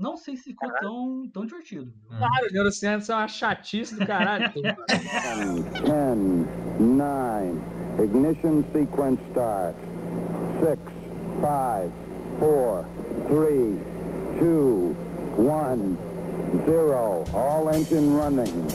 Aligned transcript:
não 0.00 0.16
sei 0.16 0.36
se 0.36 0.44
ficou 0.44 0.72
tão, 0.80 1.28
tão 1.32 1.44
divertido. 1.44 1.92
Claro, 2.08 2.48
neurociência 2.50 3.12
é 3.12 3.16
uma 3.16 3.28
chatice 3.28 3.94
do 3.94 4.06
caralho. 4.06 4.50
10, 4.56 4.64
9, 6.80 8.02
ignition 8.02 8.64
sequence 8.72 9.22
start. 9.30 9.76
6, 10.60 10.78
5, 11.40 11.92
4, 12.40 12.88
3, 13.28 13.78
2, 14.40 14.96
1, 15.38 15.96
0. 16.64 17.24
All 17.34 17.68
engine 17.68 18.16
running. 18.16 18.66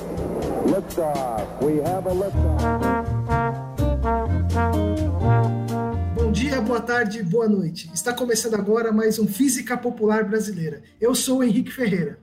Liftoff. 0.66 1.62
We 1.62 1.78
have 1.78 2.06
a 2.06 2.14
liftoff. 2.14 3.16
Bom 6.46 6.52
dia, 6.52 6.62
boa 6.62 6.80
tarde, 6.80 7.24
boa 7.24 7.50
noite. 7.50 7.90
Está 7.92 8.14
começando 8.14 8.54
agora 8.54 8.92
mais 8.92 9.18
um 9.18 9.28
Física 9.28 9.76
Popular 9.76 10.24
Brasileira. 10.26 10.84
Eu 11.02 11.16
sou 11.16 11.40
o 11.40 11.44
Henrique 11.44 11.72
Ferreira. 11.72 12.20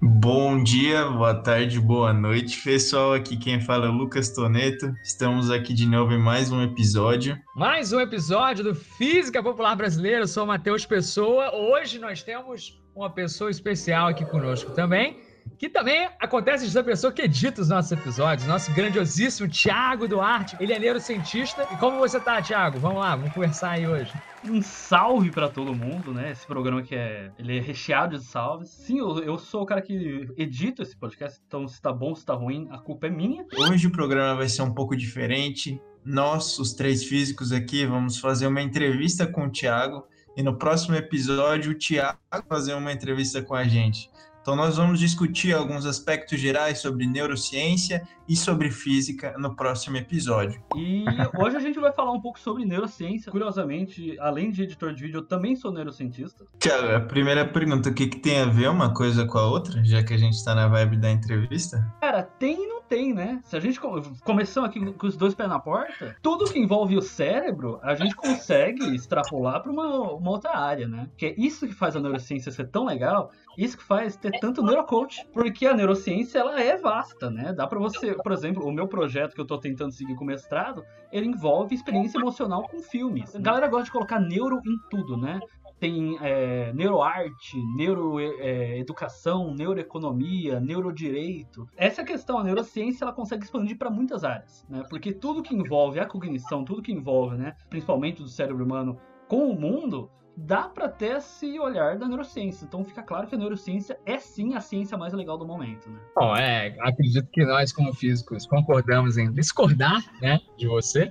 Bom 0.00 0.62
dia, 0.62 1.04
boa 1.10 1.34
tarde, 1.34 1.78
boa 1.78 2.10
noite, 2.10 2.58
pessoal. 2.64 3.12
Aqui 3.12 3.36
quem 3.36 3.60
fala 3.60 3.84
é 3.84 3.88
o 3.90 3.92
Lucas 3.92 4.30
Toneto. 4.30 4.94
Estamos 5.04 5.50
aqui 5.50 5.74
de 5.74 5.86
novo 5.86 6.14
em 6.14 6.18
mais 6.18 6.50
um 6.50 6.62
episódio. 6.62 7.38
Mais 7.54 7.92
um 7.92 8.00
episódio 8.00 8.64
do 8.64 8.74
Física 8.74 9.42
Popular 9.42 9.76
Brasileira. 9.76 10.20
Eu 10.20 10.26
sou 10.26 10.44
o 10.44 10.46
Matheus 10.46 10.86
Pessoa. 10.86 11.54
Hoje 11.54 11.98
nós 11.98 12.22
temos 12.22 12.80
uma 12.94 13.10
pessoa 13.10 13.50
especial 13.50 14.08
aqui 14.08 14.24
conosco 14.24 14.70
também 14.70 15.18
que 15.58 15.68
também 15.68 16.08
acontece 16.20 16.64
de 16.64 16.70
ser 16.70 16.80
a 16.80 16.84
pessoa 16.84 17.12
que 17.12 17.22
edita 17.22 17.60
os 17.60 17.68
nossos 17.68 17.92
episódios, 17.92 18.46
nosso 18.46 18.72
grandiosíssimo 18.72 19.48
Tiago 19.48 20.06
Duarte. 20.06 20.56
Ele 20.60 20.72
é 20.72 20.78
neurocientista. 20.78 21.66
E 21.72 21.76
como 21.76 21.98
você 21.98 22.20
tá, 22.20 22.40
Tiago? 22.42 22.78
Vamos 22.78 22.98
lá, 22.98 23.16
vamos 23.16 23.32
conversar 23.32 23.70
aí 23.70 23.86
hoje. 23.86 24.12
Um 24.44 24.60
salve 24.62 25.30
para 25.30 25.48
todo 25.48 25.74
mundo, 25.74 26.12
né? 26.12 26.30
Esse 26.30 26.46
programa 26.46 26.82
que 26.82 26.94
é, 26.94 27.30
ele 27.38 27.58
é 27.58 27.60
recheado 27.60 28.18
de 28.18 28.24
salves. 28.24 28.70
Sim, 28.70 28.98
eu, 28.98 29.18
eu 29.18 29.38
sou 29.38 29.62
o 29.62 29.66
cara 29.66 29.82
que 29.82 30.28
edita 30.36 30.82
esse 30.82 30.96
podcast, 30.96 31.40
então 31.46 31.66
se 31.66 31.80
tá 31.80 31.92
bom, 31.92 32.14
se 32.14 32.24
tá 32.24 32.34
ruim, 32.34 32.68
a 32.70 32.78
culpa 32.78 33.06
é 33.06 33.10
minha. 33.10 33.44
Hoje 33.56 33.86
o 33.86 33.92
programa 33.92 34.36
vai 34.36 34.48
ser 34.48 34.62
um 34.62 34.72
pouco 34.72 34.96
diferente. 34.96 35.80
Nós, 36.04 36.58
os 36.58 36.72
três 36.72 37.02
físicos 37.02 37.50
aqui, 37.50 37.84
vamos 37.84 38.18
fazer 38.18 38.46
uma 38.46 38.62
entrevista 38.62 39.26
com 39.26 39.46
o 39.46 39.50
Tiago. 39.50 40.06
E 40.36 40.42
no 40.42 40.56
próximo 40.56 40.94
episódio, 40.94 41.72
o 41.72 41.74
Tiago 41.74 42.18
vai 42.30 42.42
fazer 42.42 42.74
uma 42.74 42.92
entrevista 42.92 43.42
com 43.42 43.54
a 43.54 43.64
gente. 43.64 44.10
Então, 44.46 44.54
nós 44.54 44.76
vamos 44.76 45.00
discutir 45.00 45.52
alguns 45.52 45.84
aspectos 45.84 46.38
gerais 46.38 46.78
sobre 46.78 47.04
neurociência 47.04 48.06
e 48.28 48.36
sobre 48.36 48.70
física 48.70 49.34
no 49.36 49.56
próximo 49.56 49.96
episódio. 49.96 50.62
E 50.76 51.04
hoje 51.36 51.56
a 51.56 51.58
gente 51.58 51.80
vai 51.80 51.92
falar 51.92 52.12
um 52.12 52.20
pouco 52.20 52.38
sobre 52.38 52.64
neurociência. 52.64 53.32
Curiosamente, 53.32 54.16
além 54.20 54.52
de 54.52 54.62
editor 54.62 54.94
de 54.94 55.02
vídeo, 55.02 55.18
eu 55.18 55.26
também 55.26 55.56
sou 55.56 55.72
neurocientista. 55.72 56.46
Tiago, 56.60 56.94
a 56.94 57.00
primeira 57.00 57.44
pergunta: 57.44 57.90
o 57.90 57.92
que, 57.92 58.06
que 58.06 58.20
tem 58.20 58.38
a 58.38 58.44
ver 58.44 58.70
uma 58.70 58.94
coisa 58.94 59.26
com 59.26 59.36
a 59.36 59.48
outra, 59.48 59.84
já 59.84 60.00
que 60.04 60.14
a 60.14 60.16
gente 60.16 60.34
está 60.34 60.54
na 60.54 60.68
vibe 60.68 60.98
da 60.98 61.10
entrevista? 61.10 61.84
Cara, 62.00 62.22
tem 62.22 62.68
não 62.68 62.75
tem, 62.88 63.12
né? 63.12 63.40
Se 63.44 63.56
a 63.56 63.60
gente 63.60 63.80
começamos 64.24 64.70
aqui 64.70 64.92
com 64.92 65.06
os 65.06 65.16
dois 65.16 65.34
pés 65.34 65.48
na 65.48 65.58
porta, 65.58 66.16
tudo 66.22 66.50
que 66.50 66.58
envolve 66.58 66.96
o 66.96 67.02
cérebro, 67.02 67.78
a 67.82 67.94
gente 67.94 68.14
consegue 68.14 68.94
extrapolar 68.94 69.62
para 69.62 69.72
uma, 69.72 70.12
uma 70.12 70.30
outra 70.30 70.56
área, 70.56 70.88
né? 70.88 71.08
Que 71.16 71.26
é 71.26 71.34
isso 71.36 71.66
que 71.66 71.74
faz 71.74 71.96
a 71.96 72.00
neurociência 72.00 72.52
ser 72.52 72.68
tão 72.68 72.84
legal, 72.84 73.30
isso 73.56 73.76
que 73.76 73.84
faz 73.84 74.16
ter 74.16 74.38
tanto 74.40 74.62
neurocoach, 74.62 75.26
porque 75.32 75.66
a 75.66 75.74
neurociência 75.74 76.38
ela 76.38 76.60
é 76.60 76.76
vasta, 76.76 77.30
né? 77.30 77.52
Dá 77.52 77.66
para 77.66 77.78
você, 77.78 78.14
por 78.14 78.32
exemplo, 78.32 78.66
o 78.66 78.72
meu 78.72 78.86
projeto 78.86 79.34
que 79.34 79.40
eu 79.40 79.46
tô 79.46 79.58
tentando 79.58 79.92
seguir 79.92 80.14
com 80.14 80.24
mestrado, 80.24 80.84
ele 81.12 81.26
envolve 81.26 81.74
experiência 81.74 82.18
emocional 82.18 82.68
com 82.68 82.80
filmes. 82.80 83.34
A 83.34 83.40
galera 83.40 83.68
gosta 83.68 83.84
de 83.84 83.92
colocar 83.92 84.20
neuro 84.20 84.60
em 84.64 84.78
tudo, 84.90 85.16
né? 85.16 85.40
Tem 85.78 86.16
é, 86.22 86.72
neuroarte, 86.72 87.56
neuroeducação, 87.76 89.50
é, 89.50 89.54
neuroeconomia, 89.54 90.58
neurodireito. 90.58 91.68
Essa 91.76 92.02
questão, 92.02 92.38
a 92.38 92.44
neurociência, 92.44 93.04
ela 93.04 93.12
consegue 93.12 93.44
expandir 93.44 93.76
para 93.76 93.90
muitas 93.90 94.24
áreas, 94.24 94.66
né? 94.68 94.84
Porque 94.88 95.12
tudo 95.12 95.42
que 95.42 95.54
envolve 95.54 96.00
a 96.00 96.06
cognição, 96.06 96.64
tudo 96.64 96.80
que 96.80 96.92
envolve, 96.92 97.36
né, 97.36 97.54
principalmente 97.68 98.22
do 98.22 98.28
cérebro 98.28 98.64
humano 98.64 98.98
com 99.28 99.50
o 99.50 99.60
mundo, 99.60 100.10
dá 100.36 100.68
para 100.68 100.88
ter 100.88 101.16
esse 101.16 101.58
olhar 101.58 101.96
da 101.96 102.06
neurociência. 102.06 102.64
Então 102.64 102.84
fica 102.84 103.02
claro 103.02 103.26
que 103.26 103.34
a 103.34 103.38
neurociência 103.38 103.98
é 104.04 104.18
sim 104.18 104.54
a 104.54 104.60
ciência 104.60 104.96
mais 104.98 105.12
legal 105.12 105.38
do 105.38 105.46
momento, 105.46 105.88
né? 105.88 105.98
Bom, 106.14 106.36
é, 106.36 106.76
acredito 106.80 107.28
que 107.32 107.44
nós 107.44 107.72
como 107.72 107.94
físicos 107.94 108.46
concordamos 108.46 109.16
em 109.16 109.32
discordar, 109.32 110.02
né, 110.20 110.38
de 110.56 110.66
você. 110.66 111.10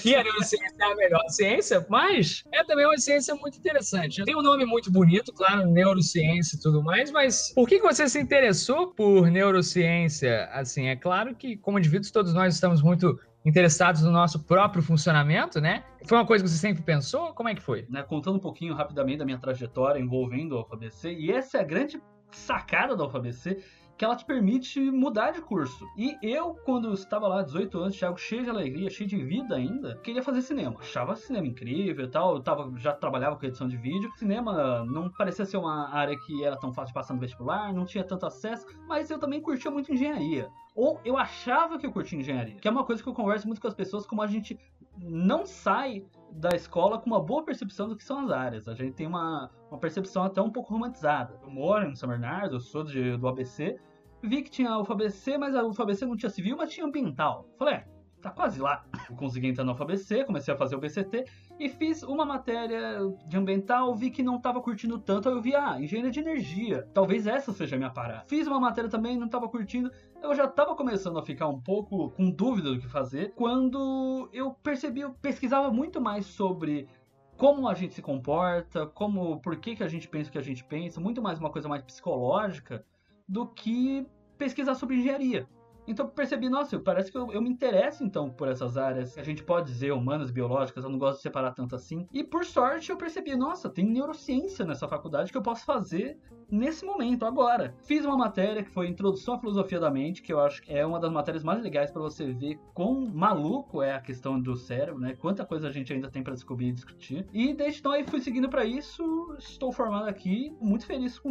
que 0.00 0.14
a 0.14 0.22
neurociência 0.22 0.76
é 0.80 0.84
a 0.84 0.96
melhor 0.96 1.28
ciência, 1.28 1.86
mas 1.88 2.44
é 2.52 2.64
também 2.64 2.86
uma 2.86 2.98
ciência 2.98 3.34
muito 3.34 3.58
interessante. 3.58 4.24
Tem 4.24 4.36
um 4.36 4.42
nome 4.42 4.64
muito 4.64 4.90
bonito, 4.90 5.32
claro, 5.32 5.66
neurociência 5.66 6.56
e 6.56 6.60
tudo 6.60 6.82
mais, 6.82 7.10
mas 7.10 7.52
por 7.54 7.68
que 7.68 7.78
você 7.80 8.08
se 8.08 8.18
interessou 8.18 8.88
por 8.88 9.30
neurociência? 9.30 10.46
Assim, 10.52 10.86
é 10.86 10.96
claro 10.96 11.34
que 11.34 11.56
como 11.56 11.78
indivíduos 11.78 12.10
todos 12.10 12.32
nós 12.32 12.54
estamos 12.54 12.82
muito 12.82 13.18
interessados 13.44 14.02
no 14.02 14.10
nosso 14.10 14.40
próprio 14.40 14.82
funcionamento, 14.82 15.60
né? 15.60 15.84
Foi 16.04 16.16
uma 16.16 16.26
coisa 16.26 16.44
que 16.44 16.50
você 16.50 16.56
sempre 16.56 16.82
pensou? 16.82 17.32
Como 17.34 17.48
é 17.48 17.54
que 17.54 17.62
foi? 17.62 17.86
Né, 17.88 18.02
contando 18.02 18.36
um 18.36 18.40
pouquinho 18.40 18.74
rapidamente 18.74 19.18
da 19.18 19.24
minha 19.24 19.38
trajetória 19.38 20.00
envolvendo 20.00 20.56
a 20.56 20.62
UFABC, 20.62 21.12
e 21.12 21.32
essa 21.32 21.58
é 21.58 21.60
a 21.60 21.64
grande 21.64 22.00
sacada 22.30 22.96
da 22.96 23.04
UFABC, 23.04 23.62
que 23.96 24.04
ela 24.04 24.16
te 24.16 24.24
permite 24.24 24.80
mudar 24.80 25.30
de 25.30 25.40
curso. 25.40 25.86
E 25.96 26.16
eu, 26.22 26.54
quando 26.64 26.92
estava 26.92 27.28
lá, 27.28 27.42
18 27.42 27.78
anos, 27.78 27.96
Thiago, 27.96 28.18
cheio 28.18 28.44
de 28.44 28.50
alegria, 28.50 28.90
cheio 28.90 29.08
de 29.08 29.16
vida 29.16 29.54
ainda, 29.54 29.96
queria 30.02 30.22
fazer 30.22 30.42
cinema. 30.42 30.76
Achava 30.80 31.14
cinema 31.16 31.46
incrível 31.46 32.04
e 32.04 32.08
tal, 32.08 32.34
eu 32.34 32.40
tava, 32.40 32.72
já 32.78 32.92
trabalhava 32.92 33.36
com 33.36 33.46
edição 33.46 33.68
de 33.68 33.76
vídeo. 33.76 34.10
Cinema 34.16 34.84
não 34.84 35.10
parecia 35.10 35.44
ser 35.44 35.56
uma 35.56 35.88
área 35.90 36.16
que 36.18 36.44
era 36.44 36.56
tão 36.56 36.72
fácil 36.72 36.88
de 36.88 36.94
passar 36.94 37.14
no 37.14 37.20
vestibular, 37.20 37.72
não 37.72 37.84
tinha 37.84 38.04
tanto 38.04 38.26
acesso, 38.26 38.66
mas 38.86 39.10
eu 39.10 39.18
também 39.18 39.40
curtia 39.40 39.70
muito 39.70 39.92
engenharia. 39.92 40.50
Ou 40.74 41.00
eu 41.04 41.16
achava 41.16 41.78
que 41.78 41.86
eu 41.86 41.92
curtia 41.92 42.18
engenharia, 42.18 42.56
que 42.56 42.66
é 42.66 42.70
uma 42.70 42.84
coisa 42.84 43.02
que 43.02 43.08
eu 43.08 43.14
converso 43.14 43.46
muito 43.46 43.60
com 43.60 43.68
as 43.68 43.74
pessoas, 43.74 44.06
como 44.06 44.22
a 44.22 44.26
gente 44.26 44.58
não 44.98 45.46
sai 45.46 46.04
da 46.32 46.50
escola 46.54 46.98
com 46.98 47.06
uma 47.06 47.20
boa 47.20 47.44
percepção 47.44 47.88
do 47.88 47.96
que 47.96 48.04
são 48.04 48.20
as 48.20 48.30
áreas. 48.30 48.68
A 48.68 48.74
gente 48.74 48.94
tem 48.94 49.06
uma, 49.06 49.50
uma 49.70 49.78
percepção 49.78 50.24
até 50.24 50.40
um 50.40 50.50
pouco 50.50 50.72
romantizada. 50.72 51.38
Eu 51.42 51.50
moro 51.50 51.86
em 51.86 51.94
São 51.94 52.08
Bernardo, 52.08 52.56
eu 52.56 52.60
sou 52.60 52.84
de, 52.84 53.16
do 53.16 53.28
ABC, 53.28 53.78
vi 54.22 54.42
que 54.42 54.50
tinha 54.50 54.78
UFABC, 54.78 55.36
mas 55.36 55.54
a 55.54 55.64
UFABC 55.64 56.06
não 56.06 56.16
tinha 56.16 56.30
civil, 56.30 56.56
mas 56.56 56.72
tinha 56.72 56.86
ambiental. 56.86 57.46
Falei, 57.58 57.74
é, 57.74 57.86
tá 58.22 58.30
quase 58.30 58.60
lá. 58.60 58.84
Eu 59.10 59.16
consegui 59.16 59.48
entrar 59.48 59.64
na 59.64 59.72
UFABC, 59.72 60.24
comecei 60.24 60.54
a 60.54 60.56
fazer 60.56 60.76
o 60.76 60.78
BCT 60.78 61.24
e 61.58 61.68
fiz 61.68 62.02
uma 62.02 62.24
matéria 62.24 62.98
de 63.26 63.36
ambiental, 63.36 63.94
vi 63.94 64.10
que 64.10 64.22
não 64.22 64.40
tava 64.40 64.60
curtindo 64.60 64.98
tanto, 64.98 65.28
aí 65.28 65.34
eu 65.34 65.42
vi, 65.42 65.54
ah, 65.54 65.80
engenharia 65.80 66.10
de 66.10 66.20
energia, 66.20 66.88
talvez 66.94 67.26
essa 67.26 67.52
seja 67.52 67.76
a 67.76 67.78
minha 67.78 67.90
parada. 67.90 68.24
Fiz 68.26 68.46
uma 68.46 68.60
matéria 68.60 68.88
também, 68.88 69.18
não 69.18 69.28
tava 69.28 69.48
curtindo, 69.48 69.90
eu 70.22 70.34
já 70.34 70.46
tava 70.46 70.74
começando 70.74 71.18
a 71.18 71.22
ficar 71.22 71.48
um 71.48 71.60
pouco 71.60 72.10
com 72.10 72.30
dúvida 72.30 72.70
do 72.72 72.78
que 72.78 72.88
fazer, 72.88 73.32
quando 73.34 74.28
eu 74.32 74.52
percebi, 74.52 75.00
eu 75.00 75.10
pesquisava 75.10 75.70
muito 75.70 76.00
mais 76.00 76.26
sobre 76.26 76.88
como 77.36 77.68
a 77.68 77.74
gente 77.74 77.94
se 77.94 78.02
comporta, 78.02 78.86
como, 78.86 79.40
por 79.40 79.56
que, 79.56 79.74
que 79.74 79.82
a 79.82 79.88
gente 79.88 80.08
pensa 80.08 80.28
o 80.28 80.32
que 80.32 80.38
a 80.38 80.42
gente 80.42 80.62
pensa, 80.62 81.00
muito 81.00 81.20
mais 81.20 81.40
uma 81.40 81.50
coisa 81.50 81.68
mais 81.68 81.82
psicológica 81.82 82.84
do 83.28 83.46
que 83.46 84.06
pesquisar 84.38 84.74
sobre 84.74 84.96
engenharia. 84.96 85.48
Então 85.86 86.08
percebi, 86.08 86.48
nossa, 86.48 86.78
parece 86.78 87.10
que 87.10 87.18
eu, 87.18 87.32
eu, 87.32 87.42
me 87.42 87.50
interesso 87.50 88.04
então 88.04 88.30
por 88.30 88.48
essas 88.48 88.76
áreas 88.76 89.14
que 89.14 89.20
a 89.20 89.24
gente 89.24 89.42
pode 89.42 89.66
dizer 89.66 89.92
humanas, 89.92 90.30
biológicas, 90.30 90.84
eu 90.84 90.90
não 90.90 90.98
gosto 90.98 91.16
de 91.16 91.22
separar 91.22 91.52
tanto 91.52 91.74
assim. 91.74 92.06
E 92.12 92.22
por 92.22 92.44
sorte 92.44 92.90
eu 92.90 92.96
percebi, 92.96 93.34
nossa, 93.36 93.68
tem 93.68 93.84
neurociência 93.84 94.64
nessa 94.64 94.88
faculdade 94.88 95.30
que 95.30 95.38
eu 95.38 95.42
posso 95.42 95.64
fazer 95.64 96.18
nesse 96.52 96.84
momento, 96.84 97.24
agora. 97.24 97.74
Fiz 97.84 98.04
uma 98.04 98.16
matéria 98.16 98.62
que 98.62 98.70
foi 98.70 98.86
Introdução 98.86 99.34
à 99.34 99.38
Filosofia 99.38 99.80
da 99.80 99.90
Mente, 99.90 100.20
que 100.20 100.32
eu 100.32 100.38
acho 100.38 100.60
que 100.62 100.70
é 100.70 100.84
uma 100.84 101.00
das 101.00 101.10
matérias 101.10 101.42
mais 101.42 101.62
legais 101.62 101.90
para 101.90 102.02
você 102.02 102.30
ver 102.30 102.58
quão 102.74 103.08
maluco 103.08 103.82
é 103.82 103.94
a 103.94 104.00
questão 104.00 104.38
do 104.38 104.54
cérebro, 104.54 105.00
né? 105.00 105.14
Quanta 105.18 105.46
coisa 105.46 105.68
a 105.68 105.70
gente 105.70 105.92
ainda 105.92 106.10
tem 106.10 106.22
para 106.22 106.34
descobrir 106.34 106.68
e 106.68 106.72
discutir. 106.72 107.26
E 107.32 107.54
desde 107.54 107.80
então 107.80 107.92
aí 107.92 108.04
fui 108.04 108.20
seguindo 108.20 108.50
para 108.50 108.66
isso, 108.66 109.34
estou 109.38 109.72
formado 109.72 110.06
aqui, 110.06 110.54
muito 110.60 110.84
feliz 110.84 111.18
com 111.18 111.30